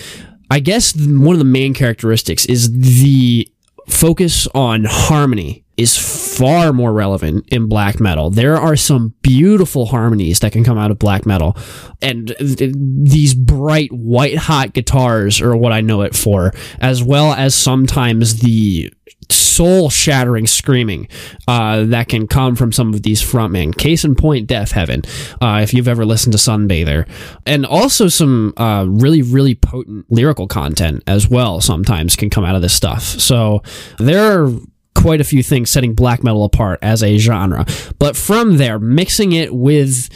I 0.50 0.60
guess 0.60 0.94
one 0.96 1.34
of 1.34 1.38
the 1.38 1.44
main 1.44 1.74
characteristics 1.74 2.44
is 2.46 2.70
the 2.72 3.48
focus 3.88 4.46
on 4.54 4.84
harmony 4.88 5.63
is 5.76 5.96
far 6.36 6.72
more 6.72 6.92
relevant 6.92 7.48
in 7.48 7.68
black 7.68 8.00
metal. 8.00 8.30
There 8.30 8.56
are 8.56 8.76
some 8.76 9.14
beautiful 9.22 9.86
harmonies 9.86 10.40
that 10.40 10.52
can 10.52 10.64
come 10.64 10.78
out 10.78 10.90
of 10.90 10.98
black 10.98 11.26
metal. 11.26 11.56
And 12.00 12.34
th- 12.38 12.74
these 12.76 13.34
bright 13.34 13.92
white 13.92 14.38
hot 14.38 14.72
guitars 14.72 15.40
are 15.40 15.56
what 15.56 15.72
I 15.72 15.80
know 15.80 16.02
it 16.02 16.14
for, 16.14 16.52
as 16.80 17.02
well 17.02 17.32
as 17.32 17.54
sometimes 17.54 18.40
the 18.40 18.92
soul 19.30 19.88
shattering 19.88 20.46
screaming 20.46 21.08
uh, 21.46 21.84
that 21.84 22.08
can 22.08 22.26
come 22.26 22.56
from 22.56 22.72
some 22.72 22.92
of 22.92 23.02
these 23.02 23.22
frontmen. 23.22 23.76
Case 23.76 24.04
in 24.04 24.14
point, 24.14 24.48
Deafheaven, 24.48 25.06
uh, 25.40 25.62
if 25.62 25.72
you've 25.72 25.88
ever 25.88 26.04
listened 26.04 26.32
to 26.32 26.38
Sunbather. 26.38 27.08
And 27.46 27.64
also 27.64 28.08
some 28.08 28.52
uh, 28.56 28.84
really, 28.88 29.22
really 29.22 29.54
potent 29.54 30.06
lyrical 30.10 30.46
content 30.46 31.02
as 31.06 31.28
well 31.28 31.60
sometimes 31.60 32.16
can 32.16 32.30
come 32.30 32.44
out 32.44 32.56
of 32.56 32.62
this 32.62 32.74
stuff. 32.74 33.02
So 33.02 33.62
there 33.98 34.44
are 34.44 34.52
quite 34.94 35.20
a 35.20 35.24
few 35.24 35.42
things 35.42 35.70
setting 35.70 35.94
black 35.94 36.22
metal 36.22 36.44
apart 36.44 36.78
as 36.82 37.02
a 37.02 37.18
genre. 37.18 37.66
But 37.98 38.16
from 38.16 38.56
there, 38.56 38.78
mixing 38.78 39.32
it 39.32 39.54
with 39.54 40.08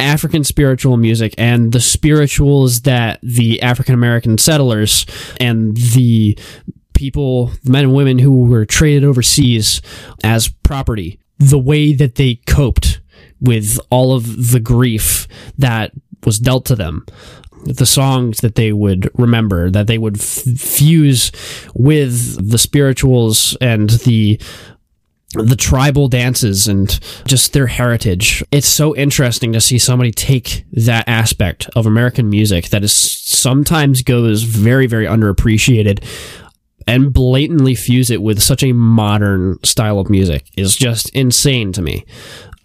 African 0.00 0.44
spiritual 0.44 0.96
music 0.96 1.34
and 1.38 1.72
the 1.72 1.80
spirituals 1.80 2.82
that 2.82 3.20
the 3.22 3.62
African 3.62 3.94
American 3.94 4.38
settlers 4.38 5.06
and 5.40 5.76
the 5.76 6.38
people, 6.94 7.50
men 7.64 7.84
and 7.84 7.94
women 7.94 8.18
who 8.18 8.44
were 8.44 8.64
traded 8.64 9.04
overseas 9.04 9.80
as 10.22 10.48
property, 10.48 11.18
the 11.38 11.58
way 11.58 11.92
that 11.92 12.16
they 12.16 12.36
coped 12.46 13.00
with 13.40 13.78
all 13.90 14.14
of 14.14 14.52
the 14.52 14.60
grief 14.60 15.28
that 15.58 15.92
was 16.24 16.38
dealt 16.38 16.64
to 16.66 16.76
them 16.76 17.04
the 17.64 17.86
songs 17.86 18.40
that 18.40 18.54
they 18.54 18.72
would 18.72 19.10
remember, 19.18 19.70
that 19.70 19.86
they 19.86 19.98
would 19.98 20.18
f- 20.18 20.44
fuse 20.58 21.32
with 21.74 22.50
the 22.50 22.58
spirituals 22.58 23.56
and 23.60 23.90
the 23.90 24.40
the 25.36 25.56
tribal 25.56 26.06
dances 26.06 26.68
and 26.68 27.00
just 27.26 27.52
their 27.52 27.66
heritage. 27.66 28.44
It's 28.52 28.68
so 28.68 28.94
interesting 28.94 29.52
to 29.52 29.60
see 29.60 29.78
somebody 29.78 30.12
take 30.12 30.64
that 30.72 31.08
aspect 31.08 31.68
of 31.74 31.86
American 31.86 32.30
music 32.30 32.68
that 32.68 32.84
is 32.84 32.92
sometimes 32.92 34.02
goes 34.02 34.44
very, 34.44 34.86
very 34.86 35.06
underappreciated 35.06 36.04
and 36.86 37.12
blatantly 37.12 37.74
fuse 37.74 38.10
it 38.10 38.22
with 38.22 38.42
such 38.42 38.62
a 38.62 38.72
modern 38.72 39.62
style 39.64 39.98
of 39.98 40.10
music 40.10 40.50
is 40.56 40.76
just 40.76 41.08
insane 41.10 41.72
to 41.72 41.82
me, 41.82 42.04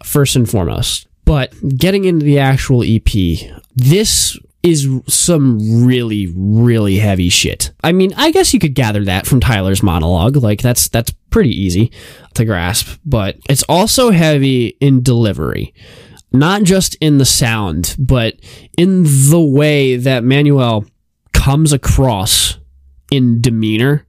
first 0.04 0.36
and 0.36 0.48
foremost. 0.48 1.06
But 1.24 1.52
getting 1.76 2.04
into 2.04 2.24
the 2.24 2.38
actual 2.38 2.82
EP, 2.82 3.10
this 3.74 4.38
is 4.62 4.88
some 5.06 5.84
really 5.86 6.32
really 6.36 6.96
heavy 6.96 7.28
shit. 7.28 7.72
I 7.82 7.92
mean, 7.92 8.12
I 8.16 8.30
guess 8.30 8.52
you 8.52 8.60
could 8.60 8.74
gather 8.74 9.04
that 9.04 9.26
from 9.26 9.40
Tyler's 9.40 9.82
monologue. 9.82 10.36
Like 10.36 10.60
that's 10.60 10.88
that's 10.88 11.12
pretty 11.30 11.50
easy 11.50 11.92
to 12.34 12.44
grasp, 12.44 12.98
but 13.04 13.36
it's 13.48 13.62
also 13.64 14.10
heavy 14.10 14.76
in 14.80 15.02
delivery. 15.02 15.74
Not 16.32 16.62
just 16.62 16.94
in 17.00 17.18
the 17.18 17.24
sound, 17.24 17.96
but 17.98 18.36
in 18.78 19.02
the 19.30 19.40
way 19.40 19.96
that 19.96 20.22
Manuel 20.22 20.84
comes 21.32 21.72
across 21.72 22.58
in 23.10 23.40
demeanor 23.40 24.06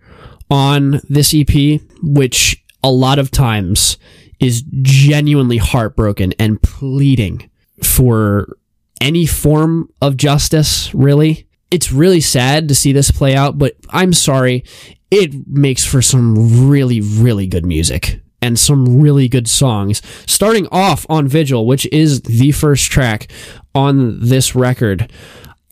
on 0.50 1.02
this 1.10 1.34
EP, 1.34 1.82
which 2.04 2.64
a 2.84 2.92
lot 2.92 3.18
of 3.18 3.32
times 3.32 3.98
is 4.40 4.64
genuinely 4.82 5.58
heartbroken 5.58 6.34
and 6.38 6.62
pleading 6.62 7.50
for 7.84 8.58
any 9.02 9.26
form 9.26 9.90
of 10.02 10.16
justice, 10.16 10.94
really. 10.94 11.48
It's 11.72 11.92
really 11.92 12.22
sad 12.22 12.68
to 12.68 12.76
see 12.76 12.94
this 12.94 13.12
play 13.12 13.36
out, 13.36 13.58
but 13.58 13.76
I'm 13.90 14.14
sorry. 14.14 14.64
It 15.10 15.48
makes 15.48 15.84
for 15.84 16.02
some 16.02 16.70
really, 16.70 17.02
really 17.02 17.48
good 17.48 17.66
music 17.66 18.22
and 18.42 18.58
some 18.58 19.02
really 19.02 19.28
good 19.28 19.48
songs. 19.48 20.02
Starting 20.26 20.68
off 20.72 21.06
on 21.10 21.28
Vigil, 21.28 21.66
which 21.66 21.86
is 21.88 22.22
the 22.22 22.52
first 22.52 22.92
track 22.92 23.32
on 23.76 24.20
this 24.20 24.56
record, 24.56 25.12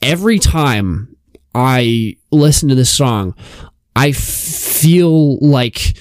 every 0.02 0.40
time 0.40 1.16
I 1.54 2.18
listen 2.32 2.70
to 2.70 2.76
this 2.76 2.90
song, 2.90 3.36
I 3.96 4.12
feel 4.12 5.38
like 5.40 5.98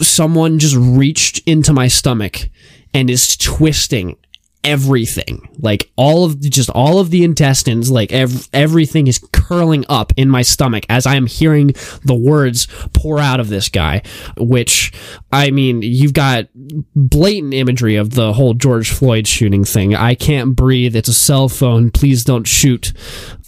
someone 0.00 0.58
just 0.58 0.76
reached 0.76 1.40
into 1.46 1.72
my 1.72 1.88
stomach 1.88 2.48
and 2.92 3.08
is 3.10 3.36
twisting 3.36 4.16
everything. 4.64 5.48
Like 5.58 5.92
all 5.96 6.24
of 6.24 6.40
just 6.40 6.70
all 6.70 6.98
of 6.98 7.10
the 7.10 7.24
intestines 7.24 7.90
like 7.90 8.12
ev- 8.12 8.48
everything 8.52 9.06
is 9.06 9.18
curling 9.32 9.84
up 9.88 10.12
in 10.16 10.28
my 10.28 10.42
stomach 10.42 10.84
as 10.88 11.06
i 11.06 11.16
am 11.16 11.26
hearing 11.26 11.68
the 12.04 12.14
words 12.14 12.66
pour 12.92 13.18
out 13.18 13.40
of 13.40 13.48
this 13.48 13.68
guy 13.68 14.02
which 14.38 14.92
i 15.32 15.50
mean 15.50 15.82
you've 15.82 16.14
got 16.14 16.46
blatant 16.94 17.52
imagery 17.52 17.96
of 17.96 18.10
the 18.10 18.32
whole 18.32 18.54
george 18.54 18.90
floyd 18.90 19.26
shooting 19.26 19.64
thing. 19.64 19.94
I 19.94 20.14
can't 20.14 20.56
breathe. 20.56 20.96
It's 20.96 21.08
a 21.08 21.14
cell 21.14 21.48
phone. 21.48 21.90
Please 21.90 22.24
don't 22.24 22.46
shoot. 22.46 22.92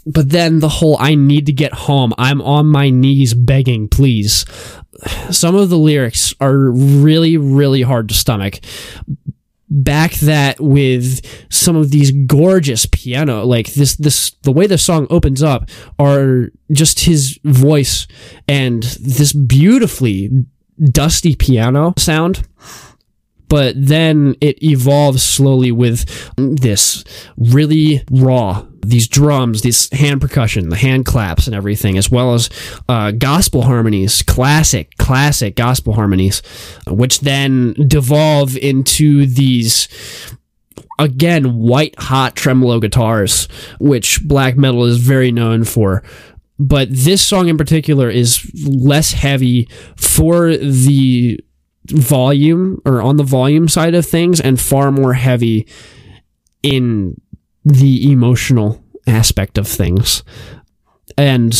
But 0.04 0.30
then 0.30 0.61
the 0.61 0.68
whole 0.68 0.96
i 1.00 1.14
need 1.14 1.46
to 1.46 1.52
get 1.52 1.73
home. 1.73 2.12
I'm 2.18 2.42
on 2.42 2.66
my 2.66 2.90
knees 2.90 3.35
begging 3.35 3.88
please. 3.88 4.44
Some 5.30 5.54
of 5.54 5.70
the 5.70 5.78
lyrics 5.78 6.35
are 6.40 6.70
really 6.70 7.37
really 7.37 7.82
hard 7.82 8.08
to 8.11 8.14
stomach 8.14 8.61
back 9.68 10.12
that 10.14 10.61
with 10.61 11.20
some 11.52 11.76
of 11.76 11.90
these 11.90 12.12
gorgeous 12.26 12.87
piano 12.87 13.44
like 13.44 13.73
this 13.75 13.96
this 13.96 14.30
the 14.42 14.52
way 14.52 14.66
the 14.66 14.78
song 14.78 15.06
opens 15.11 15.42
up 15.42 15.68
are 15.99 16.50
just 16.70 17.00
his 17.00 17.38
voice 17.44 18.06
and 18.46 18.85
this 19.00 19.32
beautifully 19.32 20.30
dusty 20.92 21.35
piano 21.35 21.94
sound 21.96 22.46
but 23.48 23.74
then 23.76 24.34
it 24.40 24.62
evolves 24.62 25.22
slowly 25.22 25.72
with 25.72 26.04
this 26.36 27.04
really 27.36 28.04
raw 28.10 28.64
these 28.84 29.08
drums 29.08 29.62
this 29.62 29.90
hand 29.90 30.20
percussion 30.20 30.68
the 30.68 30.76
hand 30.76 31.04
claps 31.04 31.46
and 31.46 31.56
everything 31.56 31.98
as 31.98 32.08
well 32.08 32.34
as 32.34 32.48
uh, 32.88 33.10
gospel 33.10 33.62
harmonies 33.62 34.22
classic 34.22 34.96
classic 34.96 35.56
gospel 35.56 35.94
harmonies 35.94 36.40
which 36.86 37.20
then 37.20 37.74
devolve 37.88 38.56
into 38.56 39.26
these 39.26 39.88
again 40.98 41.56
white 41.56 41.94
hot 41.98 42.36
tremolo 42.36 42.80
guitars, 42.80 43.48
which 43.78 44.22
black 44.24 44.56
metal 44.56 44.84
is 44.84 44.98
very 44.98 45.32
known 45.32 45.64
for. 45.64 46.02
But 46.58 46.88
this 46.90 47.20
song 47.20 47.48
in 47.48 47.58
particular 47.58 48.08
is 48.08 48.50
less 48.66 49.12
heavy 49.12 49.68
for 49.96 50.56
the 50.56 51.38
volume 51.90 52.80
or 52.84 53.02
on 53.02 53.16
the 53.16 53.24
volume 53.24 53.68
side 53.68 53.94
of 53.94 54.06
things 54.06 54.40
and 54.40 54.60
far 54.60 54.90
more 54.90 55.14
heavy 55.14 55.66
in 56.62 57.20
the 57.64 58.10
emotional 58.10 58.82
aspect 59.06 59.58
of 59.58 59.66
things. 59.66 60.22
And 61.18 61.52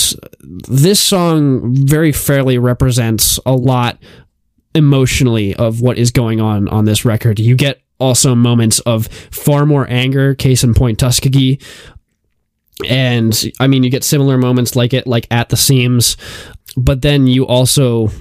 this 0.69 1.01
song 1.01 1.75
very 1.87 2.13
fairly 2.13 2.59
represents 2.59 3.39
a 3.47 3.53
lot 3.53 3.99
emotionally 4.75 5.55
of 5.57 5.81
what 5.81 5.99
is 5.99 6.11
going 6.11 6.41
on 6.41 6.69
on 6.69 6.85
this 6.85 7.05
record. 7.05 7.39
You 7.39 7.57
get 7.57 7.81
also 7.99 8.35
moments 8.35 8.79
of 8.81 9.07
far 9.07 9.65
more 9.65 9.87
anger, 9.89 10.35
case 10.35 10.63
in 10.63 10.75
point 10.75 10.99
Tuskegee. 10.99 11.59
And 12.87 13.53
I 13.59 13.67
mean, 13.67 13.83
you 13.83 13.91
get 13.91 14.05
similar 14.05 14.37
moments 14.37 14.77
like 14.77 14.93
it, 14.93 15.07
like 15.07 15.27
at 15.31 15.49
the 15.49 15.57
seams, 15.57 16.19
but 16.77 17.01
then 17.01 17.27
you 17.27 17.47
also, 17.47 18.09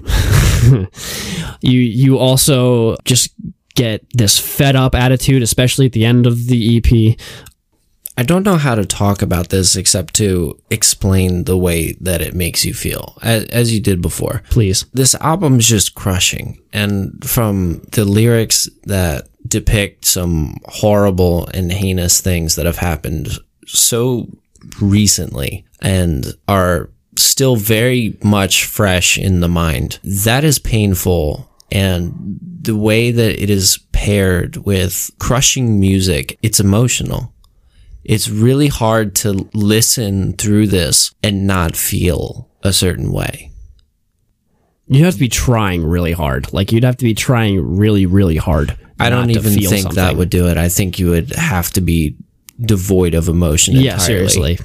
you, 1.65 1.79
you 1.79 2.17
also 2.17 2.97
just 3.05 3.33
get 3.75 4.05
this 4.13 4.39
fed 4.39 4.75
up 4.75 4.95
attitude, 4.95 5.43
especially 5.43 5.85
at 5.85 5.91
the 5.91 6.05
end 6.05 6.25
of 6.25 6.47
the 6.47 6.77
EP. 6.77 7.17
I 8.17 8.23
don't 8.23 8.43
know 8.43 8.55
how 8.55 8.75
to 8.75 8.85
talk 8.85 9.21
about 9.21 9.49
this 9.49 9.75
except 9.75 10.13
to 10.15 10.57
explain 10.69 11.43
the 11.43 11.57
way 11.57 11.93
that 11.99 12.21
it 12.21 12.33
makes 12.33 12.63
you 12.63 12.73
feel, 12.73 13.17
as, 13.21 13.43
as 13.45 13.73
you 13.73 13.81
did 13.81 14.01
before. 14.01 14.41
Please. 14.49 14.85
This 14.93 15.15
album 15.15 15.59
is 15.59 15.67
just 15.67 15.95
crushing. 15.95 16.61
And 16.71 17.21
from 17.25 17.81
the 17.91 18.05
lyrics 18.05 18.69
that 18.83 19.27
depict 19.45 20.05
some 20.05 20.55
horrible 20.65 21.47
and 21.47 21.71
heinous 21.71 22.21
things 22.21 22.55
that 22.55 22.65
have 22.65 22.77
happened 22.77 23.29
so 23.67 24.29
recently 24.79 25.65
and 25.81 26.25
are 26.47 26.89
still 27.17 27.55
very 27.55 28.17
much 28.23 28.65
fresh 28.65 29.17
in 29.17 29.41
the 29.41 29.49
mind, 29.49 29.99
that 30.03 30.43
is 30.45 30.57
painful. 30.57 31.49
And 31.71 32.39
the 32.61 32.75
way 32.75 33.11
that 33.11 33.41
it 33.41 33.49
is 33.49 33.79
paired 33.91 34.57
with 34.57 35.11
crushing 35.19 35.79
music, 35.79 36.37
it's 36.41 36.59
emotional 36.59 37.33
it's 38.05 38.29
really 38.29 38.67
hard 38.67 39.15
to 39.15 39.49
listen 39.53 40.33
through 40.33 40.67
this 40.67 41.13
and 41.23 41.47
not 41.47 41.75
feel 41.75 42.47
a 42.61 42.71
certain 42.71 43.11
way. 43.11 43.51
You 44.87 45.05
have 45.05 45.15
to 45.15 45.19
be 45.19 45.27
trying 45.27 45.83
really 45.83 46.11
hard. 46.11 46.53
Like 46.53 46.71
you'd 46.71 46.83
have 46.83 46.97
to 46.97 47.03
be 47.03 47.15
trying 47.15 47.59
really, 47.77 48.05
really 48.05 48.37
hard. 48.37 48.77
I 48.99 49.09
don't 49.09 49.31
even 49.31 49.53
think 49.53 49.81
something. 49.81 49.95
that 49.95 50.15
would 50.15 50.29
do 50.29 50.47
it. 50.47 50.57
I 50.57 50.69
think 50.69 50.99
you 50.99 51.09
would 51.09 51.31
have 51.31 51.71
to 51.71 51.81
be 51.81 52.15
devoid 52.61 53.15
of 53.15 53.27
emotion. 53.27 53.75
Yeah, 53.75 53.97
seriously. 53.97 54.59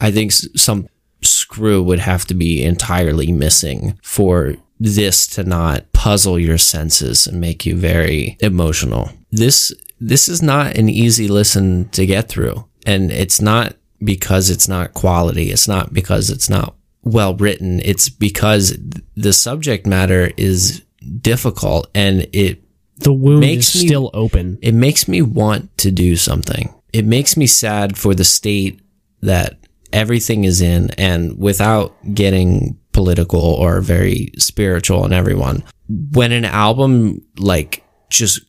I 0.00 0.10
think 0.10 0.32
some 0.32 0.88
screw 1.22 1.82
would 1.84 2.00
have 2.00 2.26
to 2.26 2.34
be 2.34 2.64
entirely 2.64 3.30
missing 3.30 3.98
for 4.02 4.56
this 4.80 5.26
to 5.26 5.44
not 5.44 5.92
puzzle 5.92 6.38
your 6.38 6.58
senses 6.58 7.26
and 7.26 7.40
make 7.40 7.66
you 7.66 7.76
very 7.76 8.36
emotional. 8.40 9.10
This 9.30 9.72
this 10.00 10.28
is 10.28 10.42
not 10.42 10.76
an 10.76 10.88
easy 10.88 11.28
listen 11.28 11.90
to 11.90 12.06
get 12.06 12.28
through. 12.28 12.66
And 12.86 13.12
it's 13.12 13.40
not 13.40 13.76
because 14.02 14.48
it's 14.48 14.66
not 14.66 14.94
quality. 14.94 15.50
It's 15.50 15.68
not 15.68 15.92
because 15.92 16.30
it's 16.30 16.48
not 16.48 16.74
well 17.02 17.36
written. 17.36 17.80
It's 17.84 18.08
because 18.08 18.76
the 19.14 19.34
subject 19.34 19.86
matter 19.86 20.30
is 20.38 20.82
difficult 21.20 21.88
and 21.94 22.26
it 22.32 22.62
the 22.96 23.12
wound 23.12 23.40
makes 23.40 23.74
is 23.74 23.82
me, 23.82 23.88
still 23.88 24.10
open. 24.14 24.58
It 24.62 24.74
makes 24.74 25.06
me 25.06 25.20
want 25.20 25.76
to 25.78 25.90
do 25.90 26.16
something. 26.16 26.74
It 26.92 27.04
makes 27.04 27.36
me 27.36 27.46
sad 27.46 27.98
for 27.98 28.14
the 28.14 28.24
state 28.24 28.80
that 29.20 29.58
everything 29.92 30.44
is 30.44 30.60
in 30.60 30.90
and 30.92 31.38
without 31.38 31.94
getting 32.14 32.78
political 32.92 33.40
or 33.40 33.80
very 33.80 34.32
spiritual 34.38 35.02
on 35.02 35.12
everyone. 35.12 35.62
When 35.88 36.32
an 36.32 36.44
album 36.44 37.24
like 37.38 37.84
just 38.10 38.40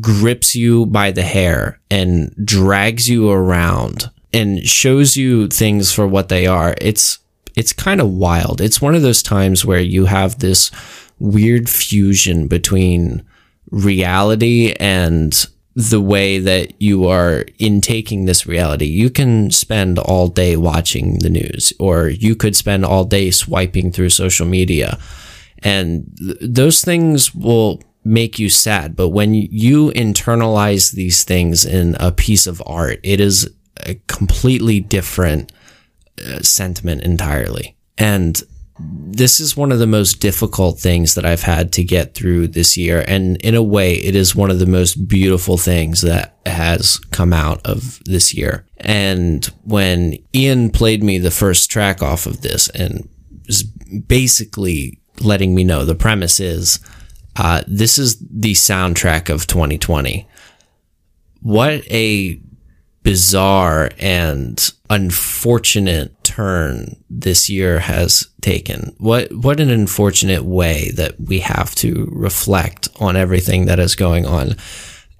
grips 0.00 0.56
you 0.56 0.86
by 0.86 1.10
the 1.10 1.22
hair 1.22 1.80
and 1.90 2.34
drags 2.44 3.08
you 3.08 3.30
around 3.30 4.10
and 4.32 4.66
shows 4.66 5.16
you 5.16 5.48
things 5.48 5.92
for 5.92 6.06
what 6.06 6.28
they 6.28 6.46
are. 6.46 6.74
It's 6.80 7.18
it's 7.54 7.72
kind 7.72 8.00
of 8.00 8.10
wild. 8.10 8.60
It's 8.60 8.80
one 8.80 8.94
of 8.94 9.02
those 9.02 9.22
times 9.22 9.64
where 9.64 9.80
you 9.80 10.06
have 10.06 10.38
this 10.38 10.70
weird 11.18 11.68
fusion 11.68 12.48
between 12.48 13.24
reality 13.70 14.74
and 14.80 15.46
the 15.74 16.00
way 16.00 16.38
that 16.38 16.80
you 16.80 17.06
are 17.06 17.46
intaking 17.58 18.24
this 18.24 18.46
reality. 18.46 18.84
You 18.84 19.08
can 19.08 19.50
spend 19.50 19.98
all 19.98 20.28
day 20.28 20.56
watching 20.56 21.18
the 21.20 21.30
news 21.30 21.72
or 21.78 22.08
you 22.08 22.36
could 22.36 22.54
spend 22.54 22.84
all 22.84 23.04
day 23.04 23.30
swiping 23.30 23.90
through 23.90 24.10
social 24.10 24.46
media 24.46 24.98
and 25.62 26.12
th- 26.18 26.36
those 26.40 26.84
things 26.84 27.34
will 27.34 27.80
make 28.04 28.38
you 28.38 28.48
sad. 28.48 28.96
But 28.96 29.10
when 29.10 29.34
you 29.34 29.90
internalize 29.92 30.92
these 30.92 31.24
things 31.24 31.64
in 31.64 31.96
a 32.00 32.10
piece 32.12 32.46
of 32.46 32.62
art, 32.66 33.00
it 33.02 33.20
is 33.20 33.50
a 33.86 33.94
completely 34.06 34.80
different 34.80 35.52
uh, 36.24 36.40
sentiment 36.40 37.02
entirely. 37.02 37.76
And 37.96 38.42
this 38.82 39.40
is 39.40 39.56
one 39.56 39.72
of 39.72 39.78
the 39.78 39.86
most 39.86 40.20
difficult 40.20 40.78
things 40.78 41.14
that 41.14 41.26
I've 41.26 41.42
had 41.42 41.72
to 41.74 41.84
get 41.84 42.14
through 42.14 42.48
this 42.48 42.76
year. 42.76 43.04
And 43.06 43.36
in 43.42 43.54
a 43.54 43.62
way, 43.62 43.94
it 43.94 44.16
is 44.16 44.34
one 44.34 44.50
of 44.50 44.58
the 44.58 44.66
most 44.66 45.06
beautiful 45.06 45.58
things 45.58 46.00
that 46.00 46.36
has 46.46 46.98
come 47.10 47.32
out 47.32 47.60
of 47.66 48.02
this 48.04 48.32
year. 48.34 48.64
And 48.78 49.44
when 49.64 50.16
Ian 50.34 50.70
played 50.70 51.02
me 51.02 51.18
the 51.18 51.30
first 51.30 51.70
track 51.70 52.02
off 52.02 52.26
of 52.26 52.40
this 52.40 52.68
and 52.70 53.08
was 53.46 53.62
basically 53.62 54.98
letting 55.20 55.54
me 55.54 55.62
know 55.64 55.84
the 55.84 55.94
premise 55.94 56.40
is 56.40 56.80
uh, 57.36 57.62
this 57.66 57.98
is 57.98 58.18
the 58.18 58.52
soundtrack 58.52 59.28
of 59.28 59.46
2020. 59.46 60.26
What 61.40 61.82
a 61.90 62.40
bizarre 63.02 63.90
and 63.98 64.72
unfortunate 64.90 66.11
turn 66.32 66.96
this 67.10 67.50
year 67.50 67.78
has 67.78 68.26
taken. 68.40 68.94
What 68.98 69.32
what 69.32 69.60
an 69.60 69.70
unfortunate 69.70 70.44
way 70.44 70.90
that 70.96 71.20
we 71.20 71.40
have 71.40 71.74
to 71.76 72.08
reflect 72.10 72.88
on 73.00 73.16
everything 73.16 73.66
that 73.66 73.78
is 73.78 73.94
going 73.94 74.24
on. 74.26 74.56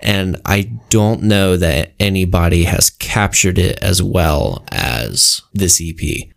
And 0.00 0.40
I 0.44 0.72
don't 0.88 1.22
know 1.22 1.56
that 1.56 1.92
anybody 2.00 2.64
has 2.64 2.90
captured 2.90 3.58
it 3.58 3.78
as 3.82 4.02
well 4.02 4.64
as 4.72 5.42
this 5.52 5.80
EP. 5.80 6.28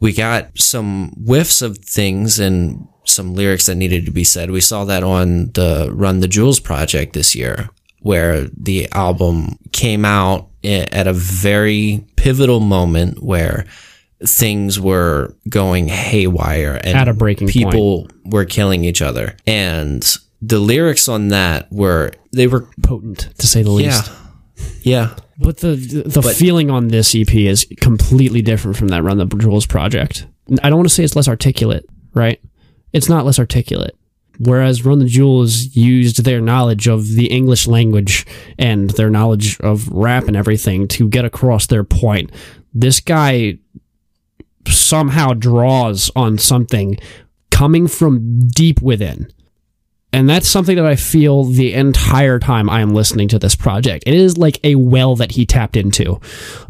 We 0.00 0.12
got 0.12 0.58
some 0.58 1.10
whiffs 1.26 1.60
of 1.60 1.78
things 1.78 2.38
and 2.38 2.86
some 3.04 3.34
lyrics 3.34 3.66
that 3.66 3.74
needed 3.74 4.06
to 4.06 4.12
be 4.12 4.24
said. 4.24 4.50
We 4.50 4.60
saw 4.60 4.84
that 4.84 5.02
on 5.02 5.50
the 5.52 5.90
Run 5.92 6.20
the 6.20 6.28
Jewels 6.28 6.60
project 6.60 7.12
this 7.14 7.34
year, 7.34 7.68
where 8.00 8.46
the 8.56 8.88
album 8.92 9.58
came 9.72 10.04
out 10.04 10.48
at 10.64 11.06
a 11.06 11.12
very 11.12 12.04
pivotal 12.16 12.60
moment 12.60 13.22
where 13.22 13.64
things 14.24 14.80
were 14.80 15.34
going 15.48 15.88
haywire 15.88 16.80
and 16.82 16.98
At 16.98 17.08
a 17.08 17.14
breaking 17.14 17.48
people 17.48 18.08
were 18.24 18.44
killing 18.44 18.84
each 18.84 19.00
other. 19.02 19.36
And 19.46 20.04
the 20.42 20.58
lyrics 20.58 21.08
on 21.08 21.28
that 21.28 21.70
were 21.72 22.12
they 22.32 22.46
were 22.46 22.68
Potent, 22.82 23.28
to 23.38 23.46
say 23.46 23.62
the 23.62 23.70
least. 23.70 24.10
yeah. 24.10 24.14
Yeah. 24.82 25.16
But 25.38 25.58
the 25.58 25.76
the 25.76 26.22
feeling 26.22 26.70
on 26.70 26.88
this 26.88 27.14
EP 27.14 27.32
is 27.32 27.66
completely 27.80 28.42
different 28.42 28.76
from 28.76 28.88
that 28.88 29.04
Run 29.04 29.18
the 29.18 29.26
Jewels 29.26 29.66
project. 29.66 30.26
I 30.62 30.68
don't 30.68 30.78
want 30.78 30.88
to 30.88 30.94
say 30.94 31.04
it's 31.04 31.14
less 31.14 31.28
articulate, 31.28 31.86
right? 32.12 32.40
It's 32.92 33.08
not 33.08 33.24
less 33.24 33.38
articulate. 33.38 33.96
Whereas 34.38 34.84
Run 34.84 35.00
the 35.00 35.06
Jewels 35.06 35.76
used 35.76 36.24
their 36.24 36.40
knowledge 36.40 36.86
of 36.86 37.08
the 37.08 37.26
English 37.26 37.66
language 37.66 38.24
and 38.58 38.90
their 38.90 39.10
knowledge 39.10 39.58
of 39.60 39.88
rap 39.88 40.28
and 40.28 40.36
everything 40.36 40.86
to 40.88 41.08
get 41.08 41.24
across 41.24 41.66
their 41.66 41.84
point. 41.84 42.30
This 42.72 43.00
guy 43.00 43.58
somehow 44.66 45.32
draws 45.32 46.10
on 46.14 46.38
something 46.38 46.98
coming 47.50 47.88
from 47.88 48.46
deep 48.48 48.80
within. 48.80 49.32
And 50.12 50.28
that's 50.28 50.48
something 50.48 50.76
that 50.76 50.86
I 50.86 50.96
feel 50.96 51.44
the 51.44 51.74
entire 51.74 52.38
time 52.38 52.70
I 52.70 52.80
am 52.80 52.94
listening 52.94 53.28
to 53.28 53.38
this 53.38 53.54
project. 53.54 54.04
It 54.06 54.14
is 54.14 54.38
like 54.38 54.58
a 54.64 54.74
well 54.74 55.16
that 55.16 55.32
he 55.32 55.44
tapped 55.44 55.76
into. 55.76 56.18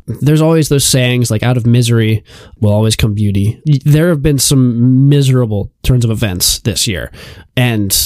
There's 0.07 0.41
always 0.41 0.69
those 0.69 0.85
sayings 0.85 1.31
like 1.31 1.45
out 1.45 1.57
of 1.57 1.65
misery 1.65 2.25
will 2.61 2.73
always 2.73 2.97
come 2.97 3.15
beauty. 3.15 3.63
There 3.85 4.09
have 4.09 4.23
been 4.23 4.39
some 4.39 5.09
miserable 5.09 5.73
turns 5.83 6.05
of 6.05 6.11
events 6.11 6.59
this 6.61 6.89
year. 6.89 7.13
And 7.57 7.97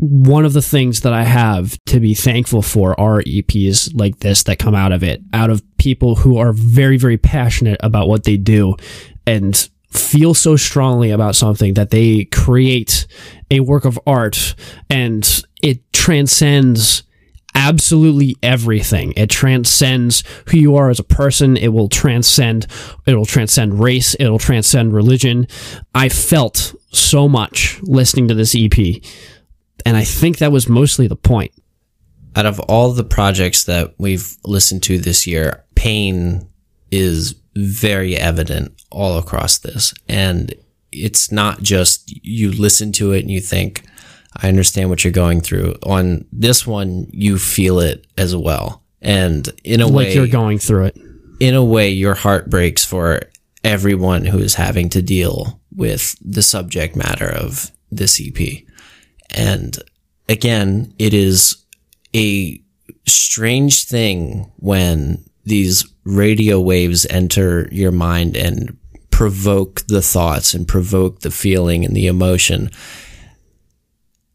one 0.00 0.44
of 0.44 0.52
the 0.52 0.62
things 0.62 1.00
that 1.00 1.12
I 1.12 1.24
have 1.24 1.78
to 1.86 2.00
be 2.00 2.14
thankful 2.14 2.62
for 2.62 2.98
are 3.00 3.22
EPs 3.22 3.92
like 3.94 4.18
this 4.20 4.42
that 4.44 4.58
come 4.58 4.74
out 4.74 4.92
of 4.92 5.02
it, 5.02 5.22
out 5.32 5.50
of 5.50 5.62
people 5.78 6.16
who 6.16 6.38
are 6.38 6.52
very, 6.52 6.98
very 6.98 7.18
passionate 7.18 7.80
about 7.82 8.08
what 8.08 8.24
they 8.24 8.36
do 8.36 8.76
and 9.26 9.68
feel 9.90 10.34
so 10.34 10.56
strongly 10.56 11.10
about 11.10 11.34
something 11.34 11.74
that 11.74 11.90
they 11.90 12.24
create 12.26 13.06
a 13.50 13.60
work 13.60 13.84
of 13.84 13.98
art 14.06 14.54
and 14.88 15.42
it 15.62 15.92
transcends 15.92 17.02
absolutely 17.54 18.36
everything. 18.42 19.12
It 19.16 19.28
transcends 19.28 20.22
who 20.48 20.58
you 20.58 20.76
are 20.76 20.90
as 20.90 20.98
a 20.98 21.04
person. 21.04 21.56
It 21.56 21.68
will 21.68 21.88
transcend, 21.88 22.66
it'll 23.06 23.26
transcend 23.26 23.80
race. 23.80 24.14
It'll 24.18 24.38
transcend 24.38 24.92
religion. 24.92 25.46
I 25.94 26.08
felt 26.08 26.74
so 26.92 27.28
much 27.28 27.80
listening 27.82 28.28
to 28.28 28.34
this 28.34 28.54
EP. 28.56 29.02
And 29.84 29.96
I 29.96 30.04
think 30.04 30.38
that 30.38 30.52
was 30.52 30.68
mostly 30.68 31.06
the 31.06 31.16
point. 31.16 31.52
Out 32.36 32.46
of 32.46 32.60
all 32.60 32.92
the 32.92 33.04
projects 33.04 33.64
that 33.64 33.94
we've 33.98 34.36
listened 34.44 34.84
to 34.84 34.98
this 34.98 35.26
year, 35.26 35.64
pain 35.74 36.48
is 36.92 37.34
very 37.56 38.16
evident 38.16 38.80
all 38.90 39.18
across 39.18 39.58
this. 39.58 39.94
And 40.08 40.54
it's 40.92 41.30
not 41.30 41.62
just 41.62 42.12
you 42.24 42.50
listen 42.52 42.92
to 42.92 43.12
it 43.12 43.20
and 43.20 43.30
you 43.30 43.40
think, 43.40 43.84
I 44.36 44.48
understand 44.48 44.90
what 44.90 45.04
you're 45.04 45.12
going 45.12 45.40
through. 45.40 45.74
On 45.84 46.24
this 46.32 46.66
one, 46.66 47.06
you 47.10 47.38
feel 47.38 47.80
it 47.80 48.06
as 48.16 48.34
well. 48.34 48.82
And 49.02 49.48
in 49.64 49.80
a 49.80 49.86
Like 49.86 49.94
way, 50.08 50.14
you're 50.14 50.26
going 50.28 50.58
through 50.58 50.86
it. 50.86 50.98
in 51.40 51.54
a 51.54 51.64
way, 51.64 51.90
your 51.90 52.14
heart 52.14 52.50
breaks 52.50 52.84
for 52.84 53.22
everyone 53.64 54.24
who 54.26 54.38
is 54.38 54.54
having 54.54 54.88
to 54.90 55.02
deal 55.02 55.60
with 55.74 56.16
the 56.20 56.42
subject 56.42 56.96
matter 56.96 57.28
of 57.28 57.70
this 57.90 58.20
EP. 58.20 58.62
And 59.30 59.78
again, 60.28 60.94
it 60.98 61.14
is 61.14 61.64
a 62.14 62.62
strange 63.06 63.84
thing 63.84 64.50
when 64.56 65.24
these 65.44 65.86
radio 66.04 66.60
waves 66.60 67.06
enter 67.10 67.68
your 67.70 67.92
mind 67.92 68.36
and 68.36 68.76
provoke 69.10 69.82
the 69.86 70.02
thoughts 70.02 70.54
and 70.54 70.66
provoke 70.66 71.20
the 71.20 71.30
feeling 71.30 71.84
and 71.84 71.94
the 71.94 72.06
emotion. 72.06 72.70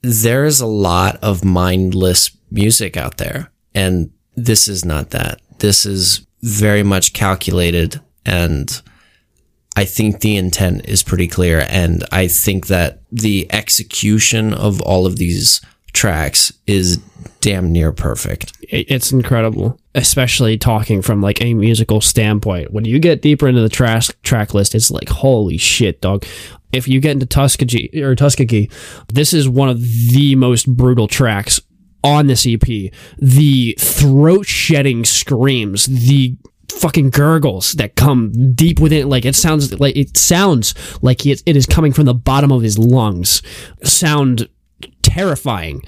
There 0.01 0.45
is 0.45 0.61
a 0.61 0.67
lot 0.67 1.17
of 1.23 1.43
mindless 1.43 2.35
music 2.51 2.95
out 2.95 3.17
there, 3.17 3.51
and 3.73 4.11
this 4.35 4.67
is 4.67 4.85
not 4.85 5.09
that. 5.11 5.41
This 5.59 5.85
is 5.85 6.27
very 6.41 6.83
much 6.83 7.13
calculated, 7.13 7.99
and 8.25 8.81
I 9.75 9.85
think 9.85 10.19
the 10.19 10.37
intent 10.37 10.87
is 10.87 11.03
pretty 11.03 11.27
clear. 11.27 11.65
And 11.69 12.03
I 12.11 12.27
think 12.27 12.67
that 12.67 13.01
the 13.11 13.47
execution 13.51 14.53
of 14.53 14.81
all 14.81 15.05
of 15.05 15.17
these 15.17 15.61
tracks 15.95 16.53
is 16.67 16.97
damn 17.41 17.71
near 17.71 17.91
perfect. 17.91 18.53
It's 18.61 19.11
incredible, 19.11 19.79
especially 19.95 20.57
talking 20.57 21.01
from 21.01 21.21
like 21.21 21.41
a 21.41 21.53
musical 21.53 22.01
standpoint. 22.01 22.71
When 22.71 22.85
you 22.85 22.99
get 22.99 23.21
deeper 23.21 23.47
into 23.47 23.61
the 23.61 23.69
track 23.69 24.53
list, 24.53 24.75
it's 24.75 24.91
like 24.91 25.09
holy 25.09 25.57
shit, 25.57 26.01
dog. 26.01 26.25
If 26.71 26.87
you 26.87 26.99
get 26.99 27.11
into 27.11 27.25
Tuskegee 27.25 28.03
or 28.03 28.15
Tuskegee, 28.15 28.69
this 29.07 29.33
is 29.33 29.47
one 29.47 29.69
of 29.69 29.81
the 29.81 30.35
most 30.35 30.67
brutal 30.67 31.07
tracks 31.07 31.61
on 32.03 32.27
this 32.27 32.45
EP. 32.45 32.91
The 33.17 33.75
throat 33.79 34.45
shedding 34.45 35.05
screams, 35.05 35.85
the 35.85 36.35
fucking 36.71 37.11
gurgles 37.11 37.73
that 37.73 37.95
come 37.95 38.53
deep 38.53 38.79
within 38.79 39.01
it. 39.03 39.05
like 39.07 39.23
it 39.23 39.35
sounds 39.35 39.79
like 39.79 39.95
it 39.95 40.17
sounds 40.17 40.73
like 41.01 41.25
it, 41.25 41.41
it 41.45 41.55
is 41.55 41.65
coming 41.65 41.93
from 41.93 42.05
the 42.05 42.13
bottom 42.13 42.51
of 42.51 42.61
his 42.63 42.77
lungs 42.77 43.41
sound 43.83 44.49
terrifying. 45.15 45.81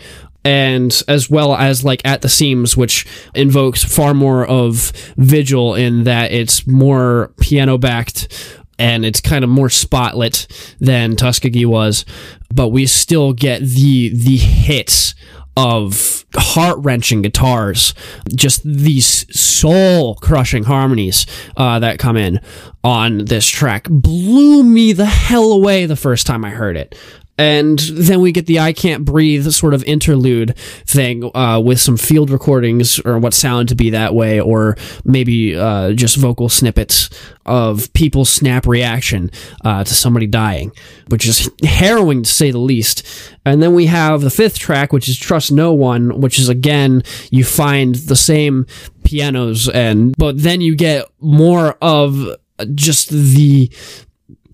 And 0.46 1.04
as 1.10 1.30
well 1.30 1.56
as 1.56 1.84
like 1.84 2.02
at 2.06 2.22
the 2.22 2.30
seams 2.30 2.78
which 2.78 3.06
invokes 3.36 3.84
far 3.84 4.14
more 4.14 4.46
of 4.46 4.94
vigil 5.18 5.76
in 5.76 6.06
that 6.06 6.32
it's 6.32 6.66
more 6.66 7.34
piano 7.42 7.78
backed 7.78 8.56
and 8.80 9.04
it's 9.04 9.20
kind 9.20 9.44
of 9.44 9.50
more 9.50 9.68
spotlit 9.68 10.48
than 10.80 11.18
Tuskegee 11.18 11.66
was. 11.66 12.06
But 12.54 12.70
we 12.70 12.86
still 12.86 13.34
get 13.34 13.60
the 13.62 14.10
the 14.10 14.38
hits 14.38 15.16
of 15.58 16.24
heart 16.36 16.78
wrenching 16.82 17.24
guitars, 17.24 17.96
just 18.34 18.62
these 18.64 19.26
soul 19.38 20.16
crushing 20.16 20.64
harmonies 20.64 21.26
uh, 21.58 21.80
that 21.80 21.98
come 21.98 22.16
in 22.16 22.40
on 22.84 23.26
this 23.26 23.48
track. 23.48 23.88
Blew 23.90 24.64
me 24.64 24.94
the 24.94 25.08
hell 25.08 25.52
away 25.52 25.88
the 25.88 25.96
first 25.96 26.28
time 26.28 26.46
I 26.46 26.52
heard 26.52 26.78
it. 26.78 26.96
And 27.38 27.78
then 27.80 28.22
we 28.22 28.32
get 28.32 28.48
the 28.48 28.60
I 28.60 28.74
Can't 28.74 29.06
Breathe 29.06 29.48
sort 29.52 29.74
of 29.74 29.84
interlude 29.84 30.58
thing 30.58 31.30
uh, 31.36 31.60
with 31.60 31.80
some 31.80 31.96
field 31.96 32.32
recordings 32.32 33.00
or 33.06 33.20
what 33.20 33.34
sound 33.34 33.70
to 33.70 33.76
be 33.76 33.92
that 33.92 34.16
way, 34.16 34.40
or 34.40 34.76
maybe 35.04 35.56
uh, 35.56 35.94
just 35.94 36.18
vocal 36.18 36.50
snippets 36.50 37.10
of 37.46 37.94
people's 37.94 38.30
snap 38.30 38.66
reaction 38.66 39.30
uh, 39.64 39.84
to 39.84 39.94
somebody 39.94 40.26
dying, 40.26 40.72
which 41.10 41.28
is 41.28 41.50
harrowing 41.64 42.24
to 42.24 42.30
say 42.30 42.50
the 42.50 42.58
least. 42.58 43.06
And 43.46 43.62
then 43.62 43.74
we 43.74 43.86
have 43.86 44.22
the 44.22 44.30
fifth 44.30 44.58
track, 44.58 44.92
which 44.92 45.08
is 45.08 45.18
Trust 45.18 45.52
No 45.52 45.74
One, 45.74 46.20
which 46.20 46.40
is 46.40 46.50
again, 46.50 47.04
you 47.30 47.44
find 47.44 47.96
the 47.96 48.16
same 48.16 48.66
pianos, 49.04 49.70
and 49.70 50.16
but 50.18 50.42
then 50.42 50.60
you 50.60 50.76
get 50.76 51.06
more 51.20 51.78
of 51.82 52.36
just 52.74 53.10
the 53.10 53.72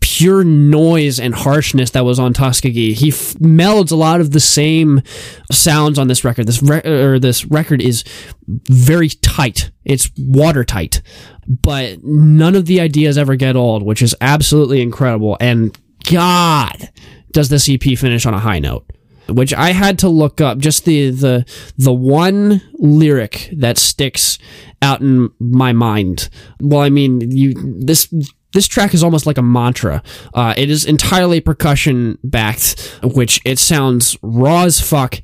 pure 0.03 0.43
noise 0.43 1.17
and 1.17 1.33
harshness 1.33 1.91
that 1.91 2.03
was 2.03 2.19
on 2.19 2.33
Tuskegee. 2.33 2.93
He 2.93 3.07
f- 3.07 3.35
melds 3.35 3.89
a 3.89 3.95
lot 3.95 4.19
of 4.19 4.31
the 4.31 4.41
same 4.41 5.01
sounds 5.49 5.97
on 5.97 6.09
this 6.09 6.25
record. 6.25 6.45
This 6.45 6.61
re- 6.61 6.81
or 6.81 7.19
this 7.19 7.45
record 7.45 7.81
is 7.81 8.03
very 8.45 9.07
tight. 9.07 9.71
It's 9.85 10.11
watertight, 10.17 11.01
but 11.47 12.03
none 12.03 12.53
of 12.53 12.65
the 12.65 12.81
ideas 12.81 13.17
ever 13.17 13.37
get 13.37 13.55
old, 13.55 13.83
which 13.83 14.01
is 14.01 14.13
absolutely 14.19 14.81
incredible. 14.81 15.37
And 15.39 15.77
God, 16.11 16.89
does 17.31 17.47
this 17.47 17.69
EP 17.69 17.97
finish 17.97 18.25
on 18.25 18.33
a 18.33 18.39
high 18.39 18.59
note? 18.59 18.85
Which 19.29 19.53
I 19.53 19.71
had 19.71 19.97
to 19.99 20.09
look 20.09 20.41
up 20.41 20.57
just 20.57 20.83
the 20.83 21.11
the 21.11 21.45
the 21.77 21.93
one 21.93 22.61
lyric 22.73 23.49
that 23.55 23.77
sticks 23.77 24.37
out 24.81 24.99
in 24.99 25.31
my 25.39 25.71
mind. 25.71 26.27
Well, 26.59 26.81
I 26.81 26.89
mean, 26.89 27.31
you 27.31 27.53
this 27.55 28.13
this 28.53 28.67
track 28.67 28.93
is 28.93 29.03
almost 29.03 29.25
like 29.25 29.37
a 29.37 29.43
mantra. 29.43 30.01
Uh, 30.33 30.53
it 30.55 30.69
is 30.69 30.85
entirely 30.85 31.41
percussion 31.41 32.17
backed, 32.23 32.99
which 33.03 33.41
it 33.45 33.59
sounds 33.59 34.17
raw 34.21 34.63
as 34.63 34.79
fuck. 34.79 35.21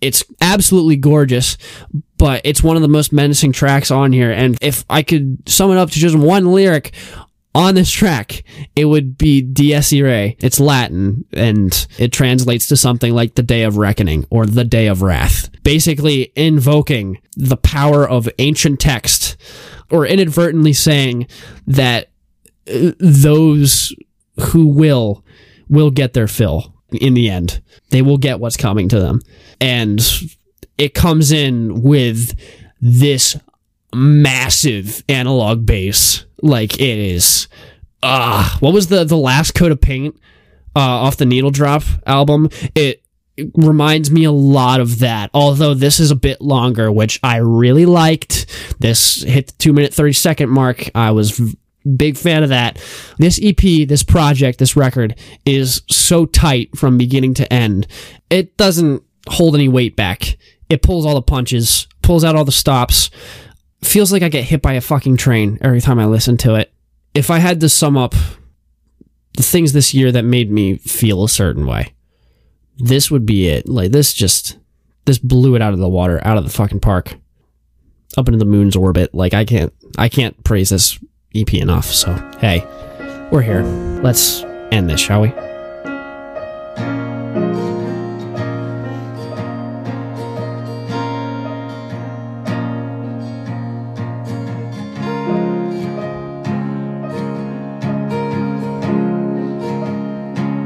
It's 0.00 0.24
absolutely 0.40 0.96
gorgeous, 0.96 1.56
but 2.18 2.42
it's 2.44 2.62
one 2.62 2.76
of 2.76 2.82
the 2.82 2.88
most 2.88 3.12
menacing 3.12 3.52
tracks 3.52 3.90
on 3.90 4.12
here. 4.12 4.30
And 4.30 4.58
if 4.60 4.84
I 4.90 5.02
could 5.02 5.48
sum 5.48 5.70
it 5.70 5.78
up 5.78 5.90
to 5.90 5.98
just 5.98 6.16
one 6.16 6.52
lyric 6.52 6.92
on 7.54 7.74
this 7.74 7.90
track, 7.90 8.44
it 8.74 8.86
would 8.86 9.16
be 9.16 9.42
Dies 9.42 9.92
Irae. 9.92 10.36
It's 10.40 10.58
Latin 10.58 11.24
and 11.32 11.86
it 11.98 12.12
translates 12.12 12.66
to 12.68 12.76
something 12.76 13.14
like 13.14 13.34
the 13.34 13.42
Day 13.42 13.62
of 13.62 13.76
Reckoning 13.76 14.26
or 14.30 14.46
the 14.46 14.64
Day 14.64 14.88
of 14.88 15.02
Wrath. 15.02 15.50
Basically 15.62 16.32
invoking 16.34 17.18
the 17.36 17.56
power 17.56 18.08
of 18.08 18.28
ancient 18.38 18.80
text 18.80 19.36
or 19.90 20.06
inadvertently 20.06 20.72
saying 20.72 21.28
that 21.66 22.08
those 22.66 23.94
who 24.40 24.66
will 24.68 25.24
will 25.68 25.90
get 25.90 26.12
their 26.12 26.28
fill 26.28 26.74
in 26.92 27.14
the 27.14 27.30
end. 27.30 27.62
They 27.90 28.02
will 28.02 28.18
get 28.18 28.40
what's 28.40 28.56
coming 28.56 28.88
to 28.90 29.00
them. 29.00 29.20
And 29.60 30.00
it 30.78 30.94
comes 30.94 31.32
in 31.32 31.82
with 31.82 32.38
this 32.80 33.36
massive 33.94 35.02
analog 35.08 35.66
bass. 35.66 36.24
Like 36.42 36.80
it 36.80 36.98
is 36.98 37.48
ah, 38.02 38.56
what 38.60 38.72
was 38.72 38.88
the 38.88 39.04
the 39.04 39.16
last 39.16 39.54
coat 39.54 39.72
of 39.72 39.80
paint 39.80 40.16
uh, 40.74 40.80
off 40.80 41.16
the 41.16 41.26
Needle 41.26 41.50
Drop 41.50 41.82
album? 42.06 42.48
It, 42.74 43.02
it 43.36 43.50
reminds 43.54 44.10
me 44.10 44.24
a 44.24 44.32
lot 44.32 44.80
of 44.80 44.98
that. 44.98 45.30
Although 45.32 45.74
this 45.74 46.00
is 46.00 46.10
a 46.10 46.16
bit 46.16 46.40
longer, 46.40 46.90
which 46.92 47.18
I 47.22 47.36
really 47.36 47.86
liked. 47.86 48.46
This 48.78 49.22
hit 49.22 49.48
the 49.48 49.52
two 49.54 49.72
minute 49.72 49.94
thirty 49.94 50.12
second 50.12 50.50
mark. 50.50 50.90
I 50.94 51.12
was 51.12 51.40
big 51.96 52.16
fan 52.16 52.42
of 52.42 52.48
that. 52.50 52.80
This 53.18 53.40
EP, 53.42 53.88
this 53.88 54.02
project, 54.02 54.58
this 54.58 54.76
record 54.76 55.18
is 55.44 55.82
so 55.90 56.26
tight 56.26 56.76
from 56.76 56.98
beginning 56.98 57.34
to 57.34 57.52
end. 57.52 57.86
It 58.30 58.56
doesn't 58.56 59.02
hold 59.28 59.54
any 59.54 59.68
weight 59.68 59.96
back. 59.96 60.36
It 60.68 60.82
pulls 60.82 61.04
all 61.04 61.14
the 61.14 61.22
punches, 61.22 61.86
pulls 62.02 62.24
out 62.24 62.36
all 62.36 62.44
the 62.44 62.52
stops. 62.52 63.10
Feels 63.82 64.12
like 64.12 64.22
I 64.22 64.28
get 64.28 64.44
hit 64.44 64.62
by 64.62 64.74
a 64.74 64.80
fucking 64.80 65.16
train 65.16 65.58
every 65.60 65.80
time 65.80 65.98
I 65.98 66.06
listen 66.06 66.36
to 66.38 66.54
it. 66.54 66.72
If 67.14 67.30
I 67.30 67.38
had 67.38 67.60
to 67.60 67.68
sum 67.68 67.96
up 67.96 68.14
the 69.34 69.42
things 69.42 69.72
this 69.72 69.92
year 69.92 70.12
that 70.12 70.24
made 70.24 70.50
me 70.50 70.78
feel 70.78 71.24
a 71.24 71.28
certain 71.28 71.66
way, 71.66 71.94
this 72.78 73.10
would 73.10 73.26
be 73.26 73.48
it. 73.48 73.68
Like 73.68 73.92
this 73.92 74.14
just 74.14 74.58
this 75.04 75.18
blew 75.18 75.54
it 75.56 75.62
out 75.62 75.72
of 75.72 75.78
the 75.78 75.88
water, 75.88 76.20
out 76.24 76.38
of 76.38 76.44
the 76.44 76.50
fucking 76.50 76.80
park, 76.80 77.16
up 78.16 78.28
into 78.28 78.38
the 78.38 78.44
moon's 78.44 78.76
orbit. 78.76 79.14
Like 79.14 79.34
I 79.34 79.44
can't 79.44 79.72
I 79.98 80.08
can't 80.08 80.42
praise 80.44 80.70
this 80.70 80.98
EP 81.34 81.54
enough. 81.54 81.86
So 81.86 82.14
hey, 82.38 82.66
we're 83.30 83.42
here. 83.42 83.62
Let's 84.02 84.42
end 84.70 84.90
this, 84.90 85.00
shall 85.00 85.22
we? 85.22 85.32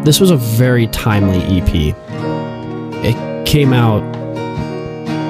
This 0.07 0.20
was 0.20 0.31
a 0.31 0.37
very 0.37 0.87
timely 0.87 1.40
EP. 1.61 1.92
It 3.05 3.44
came 3.44 3.72
out 3.72 4.05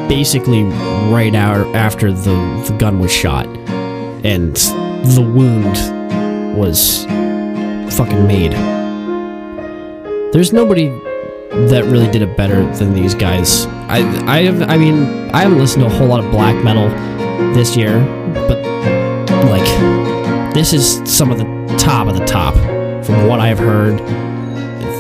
basically 0.07 0.65
right 1.11 1.35
out 1.35 1.67
after 1.75 2.13
the, 2.13 2.65
the 2.69 2.77
gun 2.79 2.99
was 2.99 3.11
shot. 3.11 3.47
And 4.23 4.55
the 5.15 5.23
wound 5.23 5.77
was 6.57 7.05
fucking 7.97 8.27
made. 8.27 8.53
There's 10.33 10.53
nobody 10.53 10.89
that 11.69 11.85
really 11.85 12.11
did 12.11 12.23
it 12.23 12.37
better 12.37 12.67
than 12.75 12.93
these 12.93 13.15
guys. 13.15 13.67
I 13.89 13.99
I 14.27 14.43
have 14.43 14.63
I 14.69 14.77
mean 14.77 15.31
I 15.31 15.43
haven't 15.43 15.59
listened 15.59 15.85
to 15.85 15.87
a 15.87 15.99
whole 15.99 16.09
lot 16.09 16.25
of 16.25 16.31
black 16.31 16.63
metal 16.63 16.89
this 17.55 17.77
year, 17.77 17.99
but 18.49 18.59
like 19.47 19.65
this 20.55 20.73
is 20.73 21.01
some 21.11 21.31
of 21.31 21.39
the 21.39 21.77
top 21.79 22.09
of 22.09 22.19
the 22.19 22.25
top 22.25 22.55
from 23.05 23.27
what 23.29 23.41
I've 23.41 23.59
heard. 23.59 23.99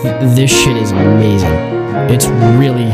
Th- 0.03 0.37
this 0.37 0.51
shit 0.51 0.77
is 0.77 0.93
amazing. 0.93 1.53
It's 2.11 2.27
really 2.59 2.93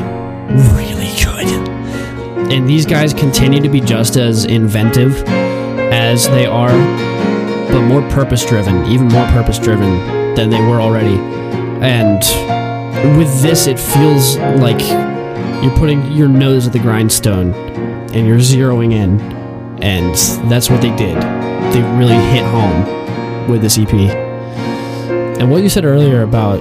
really 0.74 1.12
good. 1.22 2.52
And 2.52 2.68
these 2.68 2.86
guys 2.86 3.14
continue 3.14 3.60
to 3.60 3.68
be 3.68 3.80
just 3.80 4.16
as 4.16 4.44
inventive 4.44 5.22
as 6.02 6.28
they 6.30 6.46
are, 6.46 6.72
but 7.70 7.80
more 7.82 8.02
purpose 8.10 8.44
driven, 8.44 8.84
even 8.86 9.06
more 9.06 9.24
purpose 9.28 9.56
driven 9.56 10.34
than 10.34 10.50
they 10.50 10.60
were 10.60 10.80
already. 10.80 11.16
And 11.80 12.18
with 13.16 13.40
this, 13.40 13.68
it 13.68 13.78
feels 13.78 14.36
like 14.60 14.80
you're 15.62 15.76
putting 15.76 16.10
your 16.10 16.28
nose 16.28 16.66
at 16.66 16.72
the 16.72 16.80
grindstone 16.80 17.54
and 17.54 18.26
you're 18.26 18.38
zeroing 18.38 18.92
in. 18.92 19.20
And 19.80 20.14
that's 20.50 20.68
what 20.68 20.82
they 20.82 20.94
did. 20.96 21.16
They 21.72 21.82
really 21.96 22.16
hit 22.32 22.44
home 22.46 23.48
with 23.48 23.62
this 23.62 23.78
EP. 23.78 23.94
And 23.94 25.52
what 25.52 25.62
you 25.62 25.68
said 25.68 25.84
earlier 25.84 26.22
about 26.22 26.58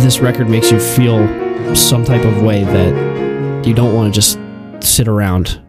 this 0.00 0.20
record 0.20 0.48
makes 0.48 0.70
you 0.70 0.80
feel 0.80 1.26
some 1.76 2.04
type 2.04 2.24
of 2.24 2.42
way 2.42 2.64
that 2.64 3.66
you 3.66 3.74
don't 3.74 3.94
want 3.94 4.14
to 4.14 4.18
just 4.18 4.38
sit 4.80 5.08
around 5.08 5.60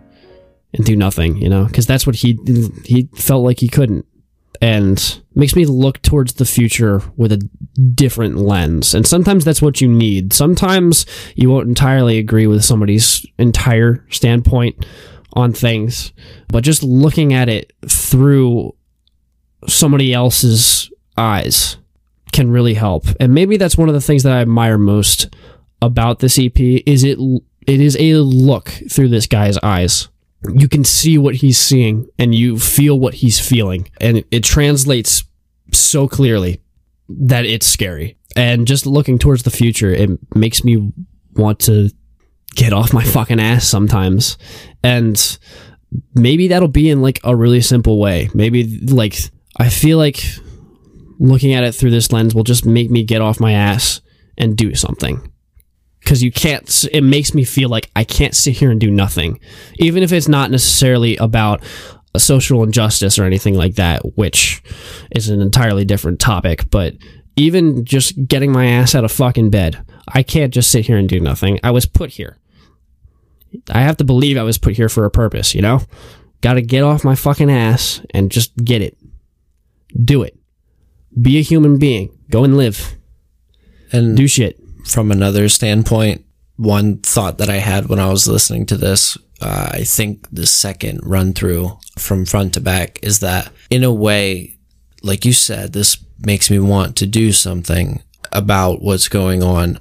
and 0.73 0.85
do 0.85 0.95
nothing, 0.95 1.37
you 1.37 1.49
know? 1.49 1.65
Because 1.65 1.85
that's 1.85 2.07
what 2.07 2.17
he 2.17 2.37
he 2.85 3.09
felt 3.15 3.43
like 3.43 3.59
he 3.59 3.67
couldn't 3.67 4.05
and 4.63 5.21
makes 5.35 5.57
me 5.57 5.65
look 5.65 6.01
towards 6.01 6.35
the 6.35 6.45
future 6.45 7.01
with 7.17 7.33
a 7.33 7.49
different 7.95 8.37
lens. 8.37 8.93
And 8.93 9.05
sometimes 9.05 9.43
that's 9.43 9.61
what 9.61 9.81
you 9.81 9.89
need. 9.89 10.31
Sometimes 10.31 11.05
you 11.35 11.49
won't 11.49 11.67
entirely 11.67 12.17
agree 12.17 12.47
with 12.47 12.63
somebody's 12.63 13.25
entire 13.37 14.05
standpoint 14.09 14.85
on 15.33 15.51
things, 15.51 16.13
but 16.47 16.63
just 16.63 16.81
looking 16.81 17.33
at 17.33 17.49
it 17.49 17.73
through 17.89 18.73
somebody 19.67 20.13
else's 20.13 20.89
eyes 21.17 21.75
can 22.31 22.49
really 22.49 22.75
help. 22.75 23.05
And 23.19 23.33
maybe 23.33 23.57
that's 23.57 23.77
one 23.77 23.89
of 23.89 23.95
the 23.95 24.01
things 24.01 24.23
that 24.23 24.31
I 24.31 24.39
admire 24.39 24.77
most 24.77 25.35
about 25.81 26.19
this 26.19 26.39
EP 26.39 26.57
is 26.57 27.03
it 27.03 27.19
it 27.67 27.81
is 27.81 27.97
a 27.99 28.15
look 28.15 28.69
through 28.89 29.09
this 29.09 29.27
guy's 29.27 29.57
eyes 29.57 30.07
you 30.49 30.67
can 30.67 30.83
see 30.83 31.17
what 31.17 31.35
he's 31.35 31.57
seeing 31.57 32.07
and 32.19 32.35
you 32.35 32.59
feel 32.59 32.99
what 32.99 33.15
he's 33.15 33.39
feeling. 33.39 33.89
And 34.01 34.23
it 34.31 34.43
translates 34.43 35.23
so 35.71 36.07
clearly 36.07 36.61
that 37.09 37.45
it's 37.45 37.65
scary. 37.65 38.17
And 38.35 38.67
just 38.67 38.85
looking 38.85 39.19
towards 39.19 39.43
the 39.43 39.51
future, 39.51 39.91
it 39.91 40.09
makes 40.35 40.63
me 40.63 40.91
want 41.35 41.59
to 41.61 41.89
get 42.55 42.73
off 42.73 42.93
my 42.93 43.03
fucking 43.03 43.39
ass 43.39 43.67
sometimes. 43.67 44.37
And 44.83 45.37
maybe 46.15 46.47
that'll 46.47 46.67
be 46.67 46.89
in 46.89 47.01
like 47.01 47.19
a 47.23 47.35
really 47.35 47.61
simple 47.61 47.99
way. 47.99 48.29
Maybe 48.33 48.79
like 48.79 49.17
I 49.59 49.69
feel 49.69 49.97
like 49.97 50.23
looking 51.19 51.53
at 51.53 51.63
it 51.63 51.73
through 51.73 51.91
this 51.91 52.11
lens 52.11 52.33
will 52.33 52.43
just 52.43 52.65
make 52.65 52.89
me 52.89 53.03
get 53.03 53.21
off 53.21 53.39
my 53.39 53.53
ass 53.53 54.01
and 54.37 54.57
do 54.57 54.73
something 54.73 55.32
because 56.03 56.21
you 56.21 56.31
can't 56.31 56.85
it 56.91 57.01
makes 57.01 57.33
me 57.33 57.43
feel 57.43 57.69
like 57.69 57.89
i 57.95 58.03
can't 58.03 58.35
sit 58.35 58.57
here 58.57 58.71
and 58.71 58.79
do 58.79 58.91
nothing. 58.91 59.39
Even 59.75 60.03
if 60.03 60.11
it's 60.11 60.27
not 60.27 60.51
necessarily 60.51 61.17
about 61.17 61.63
a 62.13 62.19
social 62.19 62.61
injustice 62.61 63.17
or 63.17 63.23
anything 63.23 63.55
like 63.55 63.75
that 63.75 64.01
which 64.17 64.61
is 65.11 65.29
an 65.29 65.41
entirely 65.41 65.85
different 65.85 66.19
topic 66.19 66.69
but 66.69 66.93
even 67.35 67.83
just 67.83 68.27
getting 68.27 68.51
my 68.51 68.67
ass 68.67 68.93
out 68.93 69.03
of 69.03 69.11
fucking 69.11 69.49
bed 69.49 69.83
i 70.09 70.21
can't 70.21 70.53
just 70.53 70.69
sit 70.69 70.85
here 70.85 70.97
and 70.97 71.09
do 71.09 71.19
nothing. 71.19 71.59
I 71.63 71.71
was 71.71 71.85
put 71.85 72.11
here. 72.11 72.37
I 73.71 73.81
have 73.81 73.97
to 73.97 74.03
believe 74.03 74.37
i 74.37 74.43
was 74.43 74.57
put 74.57 74.75
here 74.75 74.89
for 74.89 75.05
a 75.05 75.11
purpose 75.11 75.55
you 75.55 75.61
know? 75.61 75.81
Gotta 76.41 76.61
get 76.61 76.83
off 76.83 77.05
my 77.05 77.15
fucking 77.15 77.49
ass 77.49 78.01
and 78.13 78.29
just 78.29 78.55
get 78.57 78.81
it. 78.81 78.97
Do 80.03 80.23
it. 80.23 80.37
Be 81.19 81.37
a 81.37 81.41
human 81.41 81.79
being. 81.79 82.09
Go 82.29 82.43
and 82.43 82.57
live. 82.57 82.95
And 83.93 84.17
do 84.17 84.27
shit 84.27 84.62
from 84.85 85.11
another 85.11 85.49
standpoint, 85.49 86.25
one 86.57 86.97
thought 86.99 87.37
that 87.39 87.49
I 87.49 87.57
had 87.57 87.87
when 87.87 87.99
I 87.99 88.09
was 88.09 88.27
listening 88.27 88.65
to 88.67 88.77
this, 88.77 89.17
uh, 89.41 89.69
I 89.73 89.83
think 89.83 90.27
the 90.31 90.45
second 90.45 90.99
run 91.03 91.33
through 91.33 91.77
from 91.97 92.25
front 92.25 92.53
to 92.53 92.61
back 92.61 92.99
is 93.01 93.19
that 93.19 93.51
in 93.69 93.83
a 93.83 93.93
way, 93.93 94.57
like 95.01 95.25
you 95.25 95.33
said, 95.33 95.73
this 95.73 95.97
makes 96.19 96.49
me 96.49 96.59
want 96.59 96.95
to 96.97 97.05
do 97.07 97.31
something 97.31 98.01
about 98.31 98.81
what's 98.81 99.07
going 99.09 99.43
on, 99.43 99.79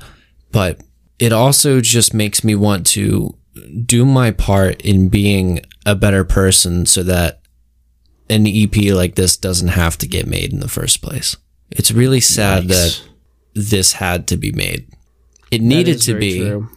but 0.50 0.80
it 1.18 1.32
also 1.32 1.80
just 1.80 2.12
makes 2.12 2.42
me 2.42 2.54
want 2.54 2.86
to 2.88 3.36
do 3.84 4.04
my 4.04 4.30
part 4.30 4.80
in 4.80 5.08
being 5.08 5.60
a 5.86 5.94
better 5.94 6.24
person 6.24 6.86
so 6.86 7.02
that 7.02 7.40
an 8.28 8.46
EP 8.46 8.74
like 8.94 9.14
this 9.14 9.36
doesn't 9.36 9.68
have 9.68 9.98
to 9.98 10.08
get 10.08 10.26
made 10.26 10.52
in 10.52 10.60
the 10.60 10.68
first 10.68 11.02
place. 11.02 11.36
It's 11.70 11.92
really 11.92 12.20
sad 12.20 12.66
Nice. 12.66 12.98
that 13.00 13.08
this 13.54 13.94
had 13.94 14.26
to 14.28 14.36
be 14.36 14.52
made. 14.52 14.86
It 15.50 15.60
needed 15.60 16.00
to 16.02 16.14
be. 16.14 16.40
true. 16.40 16.68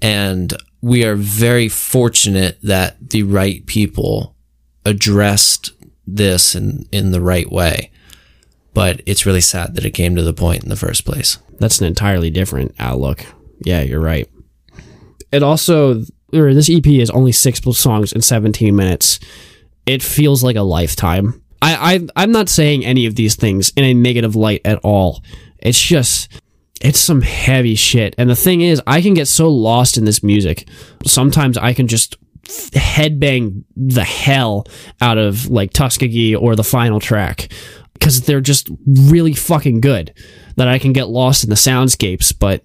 And 0.00 0.54
we 0.80 1.04
are 1.04 1.14
very 1.14 1.68
fortunate 1.68 2.58
that 2.62 3.10
the 3.10 3.22
right 3.22 3.64
people 3.66 4.34
addressed 4.84 5.72
this 6.06 6.54
in, 6.54 6.86
in 6.92 7.10
the 7.10 7.20
right 7.20 7.50
way. 7.50 7.90
But 8.74 9.00
it's 9.06 9.24
really 9.24 9.40
sad 9.40 9.74
that 9.74 9.84
it 9.84 9.92
came 9.92 10.16
to 10.16 10.22
the 10.22 10.34
point 10.34 10.62
in 10.62 10.68
the 10.68 10.76
first 10.76 11.04
place. 11.04 11.38
that's 11.58 11.80
an 11.80 11.86
entirely 11.86 12.30
different 12.30 12.74
outlook. 12.78 13.24
Yeah, 13.60 13.82
you're 13.82 14.00
right. 14.00 14.28
It 15.32 15.42
also, 15.42 16.02
or 16.32 16.52
this 16.52 16.70
EP 16.70 16.86
is 16.86 17.10
only 17.10 17.32
six 17.32 17.60
songs 17.78 18.12
in 18.12 18.20
17 18.20 18.74
minutes. 18.74 19.20
It 19.86 20.02
feels 20.02 20.42
like 20.42 20.56
a 20.56 20.62
lifetime. 20.62 21.40
I, 21.62 21.94
I, 21.94 22.22
I'm 22.22 22.32
not 22.32 22.48
saying 22.48 22.84
any 22.84 23.06
of 23.06 23.14
these 23.14 23.36
things 23.36 23.72
in 23.76 23.84
a 23.84 23.94
negative 23.94 24.36
light 24.36 24.60
at 24.64 24.78
all. 24.82 25.22
It's 25.64 25.80
just, 25.80 26.40
it's 26.80 27.00
some 27.00 27.22
heavy 27.22 27.74
shit. 27.74 28.14
And 28.18 28.28
the 28.28 28.36
thing 28.36 28.60
is, 28.60 28.80
I 28.86 29.00
can 29.00 29.14
get 29.14 29.26
so 29.26 29.50
lost 29.50 29.96
in 29.96 30.04
this 30.04 30.22
music. 30.22 30.68
Sometimes 31.04 31.56
I 31.56 31.72
can 31.72 31.88
just 31.88 32.16
headbang 32.44 33.64
the 33.74 34.04
hell 34.04 34.66
out 35.00 35.18
of 35.18 35.48
like 35.48 35.72
Tuskegee 35.72 36.36
or 36.36 36.54
the 36.54 36.62
final 36.64 37.00
track 37.00 37.50
because 37.94 38.22
they're 38.22 38.40
just 38.40 38.68
really 38.86 39.32
fucking 39.32 39.80
good 39.80 40.12
that 40.56 40.68
I 40.68 40.78
can 40.78 40.92
get 40.92 41.08
lost 41.08 41.44
in 41.44 41.50
the 41.50 41.56
soundscapes. 41.56 42.38
But 42.38 42.64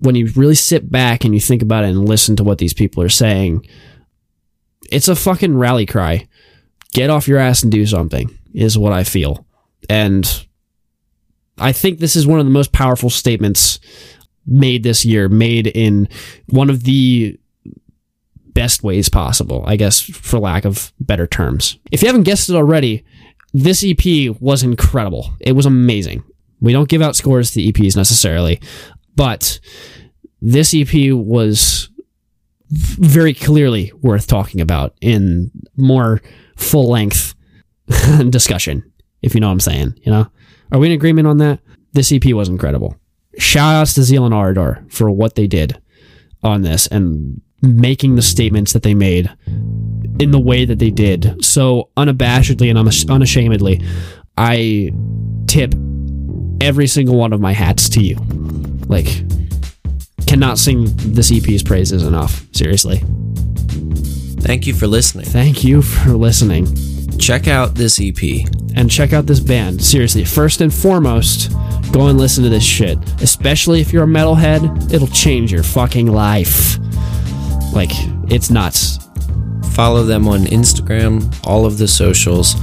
when 0.00 0.16
you 0.16 0.26
really 0.34 0.56
sit 0.56 0.90
back 0.90 1.24
and 1.24 1.32
you 1.32 1.40
think 1.40 1.62
about 1.62 1.84
it 1.84 1.90
and 1.90 2.08
listen 2.08 2.34
to 2.36 2.44
what 2.44 2.58
these 2.58 2.74
people 2.74 3.02
are 3.02 3.08
saying, 3.08 3.64
it's 4.90 5.08
a 5.08 5.16
fucking 5.16 5.56
rally 5.56 5.86
cry. 5.86 6.26
Get 6.92 7.08
off 7.08 7.28
your 7.28 7.38
ass 7.38 7.62
and 7.62 7.70
do 7.70 7.86
something 7.86 8.36
is 8.52 8.76
what 8.76 8.92
I 8.92 9.04
feel. 9.04 9.46
And 9.88 10.46
I 11.58 11.72
think 11.72 11.98
this 11.98 12.16
is 12.16 12.26
one 12.26 12.38
of 12.38 12.46
the 12.46 12.50
most 12.52 12.72
powerful 12.72 13.10
statements 13.10 13.78
made 14.46 14.82
this 14.82 15.04
year, 15.04 15.28
made 15.28 15.66
in 15.66 16.08
one 16.48 16.70
of 16.70 16.84
the 16.84 17.38
best 18.54 18.82
ways 18.82 19.08
possible, 19.08 19.64
I 19.66 19.76
guess, 19.76 20.00
for 20.00 20.38
lack 20.38 20.64
of 20.64 20.92
better 21.00 21.26
terms. 21.26 21.78
If 21.90 22.02
you 22.02 22.08
haven't 22.08 22.24
guessed 22.24 22.48
it 22.48 22.56
already, 22.56 23.04
this 23.54 23.84
EP 23.86 24.34
was 24.40 24.62
incredible. 24.62 25.32
It 25.40 25.52
was 25.52 25.66
amazing. 25.66 26.24
We 26.60 26.72
don't 26.72 26.88
give 26.88 27.02
out 27.02 27.16
scores 27.16 27.52
to 27.52 27.60
EPs 27.60 27.96
necessarily, 27.96 28.60
but 29.16 29.58
this 30.40 30.74
EP 30.74 31.12
was 31.12 31.88
very 32.70 33.34
clearly 33.34 33.92
worth 34.00 34.26
talking 34.26 34.60
about 34.60 34.94
in 35.00 35.50
more 35.76 36.22
full 36.56 36.88
length 36.90 37.34
discussion, 38.30 38.90
if 39.20 39.34
you 39.34 39.40
know 39.40 39.48
what 39.48 39.54
I'm 39.54 39.60
saying. 39.60 39.98
You 40.04 40.12
know, 40.12 40.26
are 40.72 40.78
we 40.78 40.86
in 40.86 40.92
agreement 40.92 41.28
on 41.28 41.36
that? 41.38 41.60
This 41.92 42.10
EP 42.12 42.24
was 42.32 42.48
incredible. 42.48 42.96
Shout 43.38 43.74
outs 43.74 43.94
to 43.94 44.02
Zeal 44.02 44.24
and 44.24 44.34
Ardor 44.34 44.84
for 44.88 45.10
what 45.10 45.34
they 45.36 45.46
did 45.46 45.80
on 46.42 46.62
this 46.62 46.86
and 46.88 47.40
making 47.60 48.16
the 48.16 48.22
statements 48.22 48.72
that 48.72 48.82
they 48.82 48.94
made 48.94 49.30
in 50.18 50.30
the 50.30 50.40
way 50.40 50.64
that 50.64 50.78
they 50.78 50.90
did 50.90 51.44
so 51.44 51.90
unabashedly 51.96 52.68
and 52.70 52.78
unash- 52.78 53.08
unashamedly. 53.08 53.82
I 54.36 54.90
tip 55.46 55.74
every 56.60 56.86
single 56.86 57.16
one 57.16 57.32
of 57.32 57.40
my 57.40 57.52
hats 57.52 57.88
to 57.90 58.00
you. 58.00 58.16
Like, 58.86 59.06
cannot 60.26 60.58
sing 60.58 60.86
this 60.96 61.30
EP's 61.30 61.62
praises 61.62 62.02
enough. 62.02 62.46
Seriously. 62.52 63.02
Thank 64.40 64.66
you 64.66 64.74
for 64.74 64.86
listening. 64.86 65.26
Thank 65.26 65.62
you 65.62 65.82
for 65.82 66.10
listening. 66.12 66.66
Check 67.22 67.46
out 67.46 67.76
this 67.76 68.00
EP. 68.00 68.20
and 68.74 68.90
check 68.90 69.12
out 69.12 69.26
this 69.26 69.38
band. 69.38 69.80
Seriously, 69.80 70.24
first 70.24 70.60
and 70.60 70.74
foremost, 70.74 71.52
go 71.92 72.08
and 72.08 72.18
listen 72.18 72.42
to 72.42 72.50
this 72.50 72.64
shit. 72.64 72.98
Especially 73.22 73.80
if 73.80 73.92
you're 73.92 74.02
a 74.02 74.06
metalhead, 74.08 74.92
it'll 74.92 75.06
change 75.06 75.52
your 75.52 75.62
fucking 75.62 76.08
life. 76.08 76.78
Like, 77.72 77.92
It's 78.28 78.50
nuts. 78.50 78.98
Follow 79.74 80.02
them 80.02 80.26
on 80.26 80.46
Instagram, 80.46 81.32
all 81.46 81.64
of 81.64 81.78
the 81.78 81.86
socials. 81.86 82.56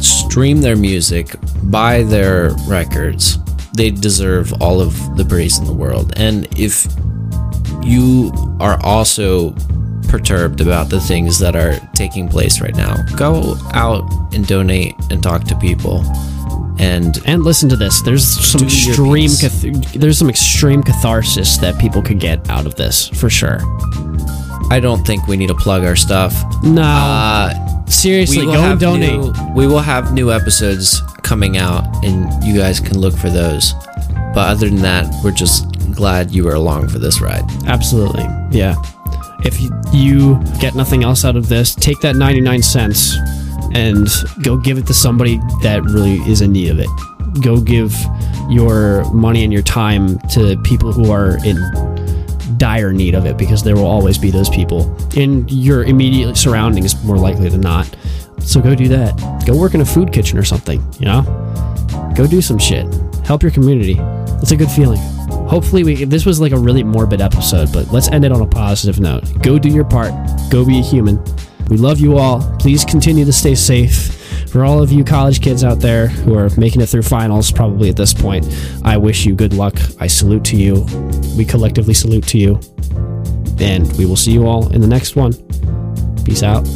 Stream 0.00 0.60
their 0.60 0.76
music, 0.76 1.34
buy 1.64 2.04
their 2.04 2.50
records. 2.68 3.38
They 3.76 3.90
deserve 3.90 4.52
all 4.62 4.80
of 4.80 5.16
the 5.16 5.24
praise 5.24 5.58
in 5.58 5.64
the 5.64 5.72
world. 5.72 6.12
And 6.16 6.46
if 6.56 6.86
you 7.82 8.30
are 8.60 8.78
also 8.84 9.50
perturbed 10.08 10.60
about 10.60 10.88
the 10.90 11.00
things 11.00 11.38
that 11.38 11.54
are 11.56 11.78
taking 11.94 12.28
place 12.28 12.60
right 12.60 12.74
now, 12.76 12.96
go 13.16 13.56
out 13.74 14.02
and 14.34 14.46
donate 14.46 14.94
and 15.10 15.22
talk 15.22 15.44
to 15.44 15.56
people. 15.56 16.04
And 16.78 17.18
And 17.24 17.42
listen 17.42 17.68
to 17.70 17.76
this. 17.76 18.02
There's 18.02 18.24
some 18.26 18.62
extreme 18.62 19.30
cath- 19.30 19.92
there's 19.94 20.18
some 20.18 20.28
extreme 20.28 20.82
catharsis 20.82 21.56
that 21.58 21.78
people 21.78 22.02
could 22.02 22.20
get 22.20 22.48
out 22.50 22.66
of 22.66 22.74
this 22.76 23.08
for 23.08 23.30
sure. 23.30 23.60
I 24.70 24.80
don't 24.80 25.06
think 25.06 25.26
we 25.26 25.36
need 25.36 25.46
to 25.48 25.54
plug 25.54 25.84
our 25.84 25.96
stuff. 25.96 26.34
No, 26.62 26.82
Uh, 26.82 27.54
seriously, 27.86 28.44
go 28.44 28.52
and 28.52 28.78
donate. 28.80 29.18
New, 29.20 29.32
we 29.54 29.66
will 29.66 29.78
have 29.80 30.12
new 30.12 30.30
episodes 30.32 31.00
coming 31.22 31.56
out, 31.56 31.84
and 32.04 32.28
you 32.44 32.56
guys 32.58 32.78
can 32.80 32.98
look 32.98 33.16
for 33.16 33.30
those. 33.30 33.74
But 34.34 34.48
other 34.50 34.68
than 34.68 34.82
that, 34.82 35.06
we're 35.24 35.30
just 35.30 35.64
glad 35.92 36.30
you 36.30 36.44
were 36.44 36.54
along 36.54 36.88
for 36.88 36.98
this 36.98 37.20
ride. 37.22 37.44
Absolutely. 37.66 38.26
Yeah. 38.50 38.74
If 39.46 39.60
you, 39.94 40.42
get 40.60 40.74
nothing 40.74 41.04
else 41.04 41.24
out 41.24 41.36
of 41.36 41.48
this, 41.48 41.74
take 41.74 42.00
that 42.00 42.16
99 42.16 42.62
cents 42.62 43.14
and 43.74 44.08
go 44.42 44.56
give 44.56 44.76
it 44.76 44.86
to 44.88 44.94
somebody 44.94 45.38
that 45.62 45.82
really 45.84 46.16
is 46.30 46.40
in 46.40 46.50
need 46.50 46.70
of 46.70 46.80
it. 46.80 46.88
Go 47.42 47.60
give 47.60 47.94
your 48.50 49.08
money 49.12 49.44
and 49.44 49.52
your 49.52 49.62
time 49.62 50.18
to 50.30 50.60
people 50.64 50.92
who 50.92 51.12
are 51.12 51.38
in 51.44 51.56
dire 52.58 52.92
need 52.92 53.14
of 53.14 53.24
it 53.24 53.36
because 53.36 53.62
there 53.62 53.76
will 53.76 53.86
always 53.86 54.18
be 54.18 54.30
those 54.30 54.48
people 54.50 54.96
in 55.14 55.46
your 55.48 55.84
immediate 55.84 56.36
surroundings 56.36 57.00
more 57.04 57.16
likely 57.16 57.48
than 57.48 57.60
not. 57.60 57.88
So 58.40 58.60
go 58.60 58.74
do 58.74 58.88
that. 58.88 59.44
Go 59.46 59.56
work 59.56 59.74
in 59.74 59.80
a 59.80 59.86
food 59.86 60.12
kitchen 60.12 60.38
or 60.38 60.44
something, 60.44 60.84
you 60.98 61.06
know? 61.06 61.22
Go 62.16 62.26
do 62.26 62.42
some 62.42 62.58
shit. 62.58 62.92
Help 63.24 63.42
your 63.42 63.52
community. 63.52 63.96
It's 64.40 64.50
a 64.50 64.56
good 64.56 64.70
feeling. 64.70 65.00
Hopefully, 65.48 65.84
we 65.84 66.04
this 66.04 66.26
was 66.26 66.40
like 66.40 66.52
a 66.52 66.58
really 66.58 66.82
morbid 66.82 67.20
episode, 67.20 67.72
but 67.72 67.92
let's 67.92 68.08
end 68.08 68.24
it 68.24 68.32
on 68.32 68.40
a 68.40 68.46
positive 68.46 69.00
note. 69.00 69.24
Go 69.42 69.58
do 69.58 69.68
your 69.68 69.84
part. 69.84 70.12
Go 70.50 70.64
be 70.64 70.78
a 70.78 70.82
human. 70.82 71.22
We 71.68 71.76
love 71.76 71.98
you 71.98 72.18
all. 72.18 72.42
Please 72.58 72.84
continue 72.84 73.24
to 73.24 73.32
stay 73.32 73.54
safe. 73.54 74.12
For 74.50 74.64
all 74.64 74.82
of 74.82 74.90
you 74.90 75.04
college 75.04 75.42
kids 75.42 75.64
out 75.64 75.80
there 75.80 76.06
who 76.06 76.36
are 76.38 76.48
making 76.56 76.80
it 76.80 76.86
through 76.86 77.02
finals, 77.02 77.50
probably 77.50 77.90
at 77.90 77.96
this 77.96 78.14
point, 78.14 78.46
I 78.84 78.96
wish 78.96 79.26
you 79.26 79.34
good 79.34 79.52
luck. 79.52 79.76
I 80.00 80.06
salute 80.06 80.44
to 80.46 80.56
you. 80.56 80.86
We 81.36 81.44
collectively 81.44 81.94
salute 81.94 82.26
to 82.28 82.38
you. 82.38 82.60
And 83.58 83.92
we 83.98 84.06
will 84.06 84.16
see 84.16 84.32
you 84.32 84.46
all 84.46 84.72
in 84.72 84.80
the 84.80 84.86
next 84.86 85.16
one. 85.16 85.32
Peace 86.24 86.42
out. 86.42 86.66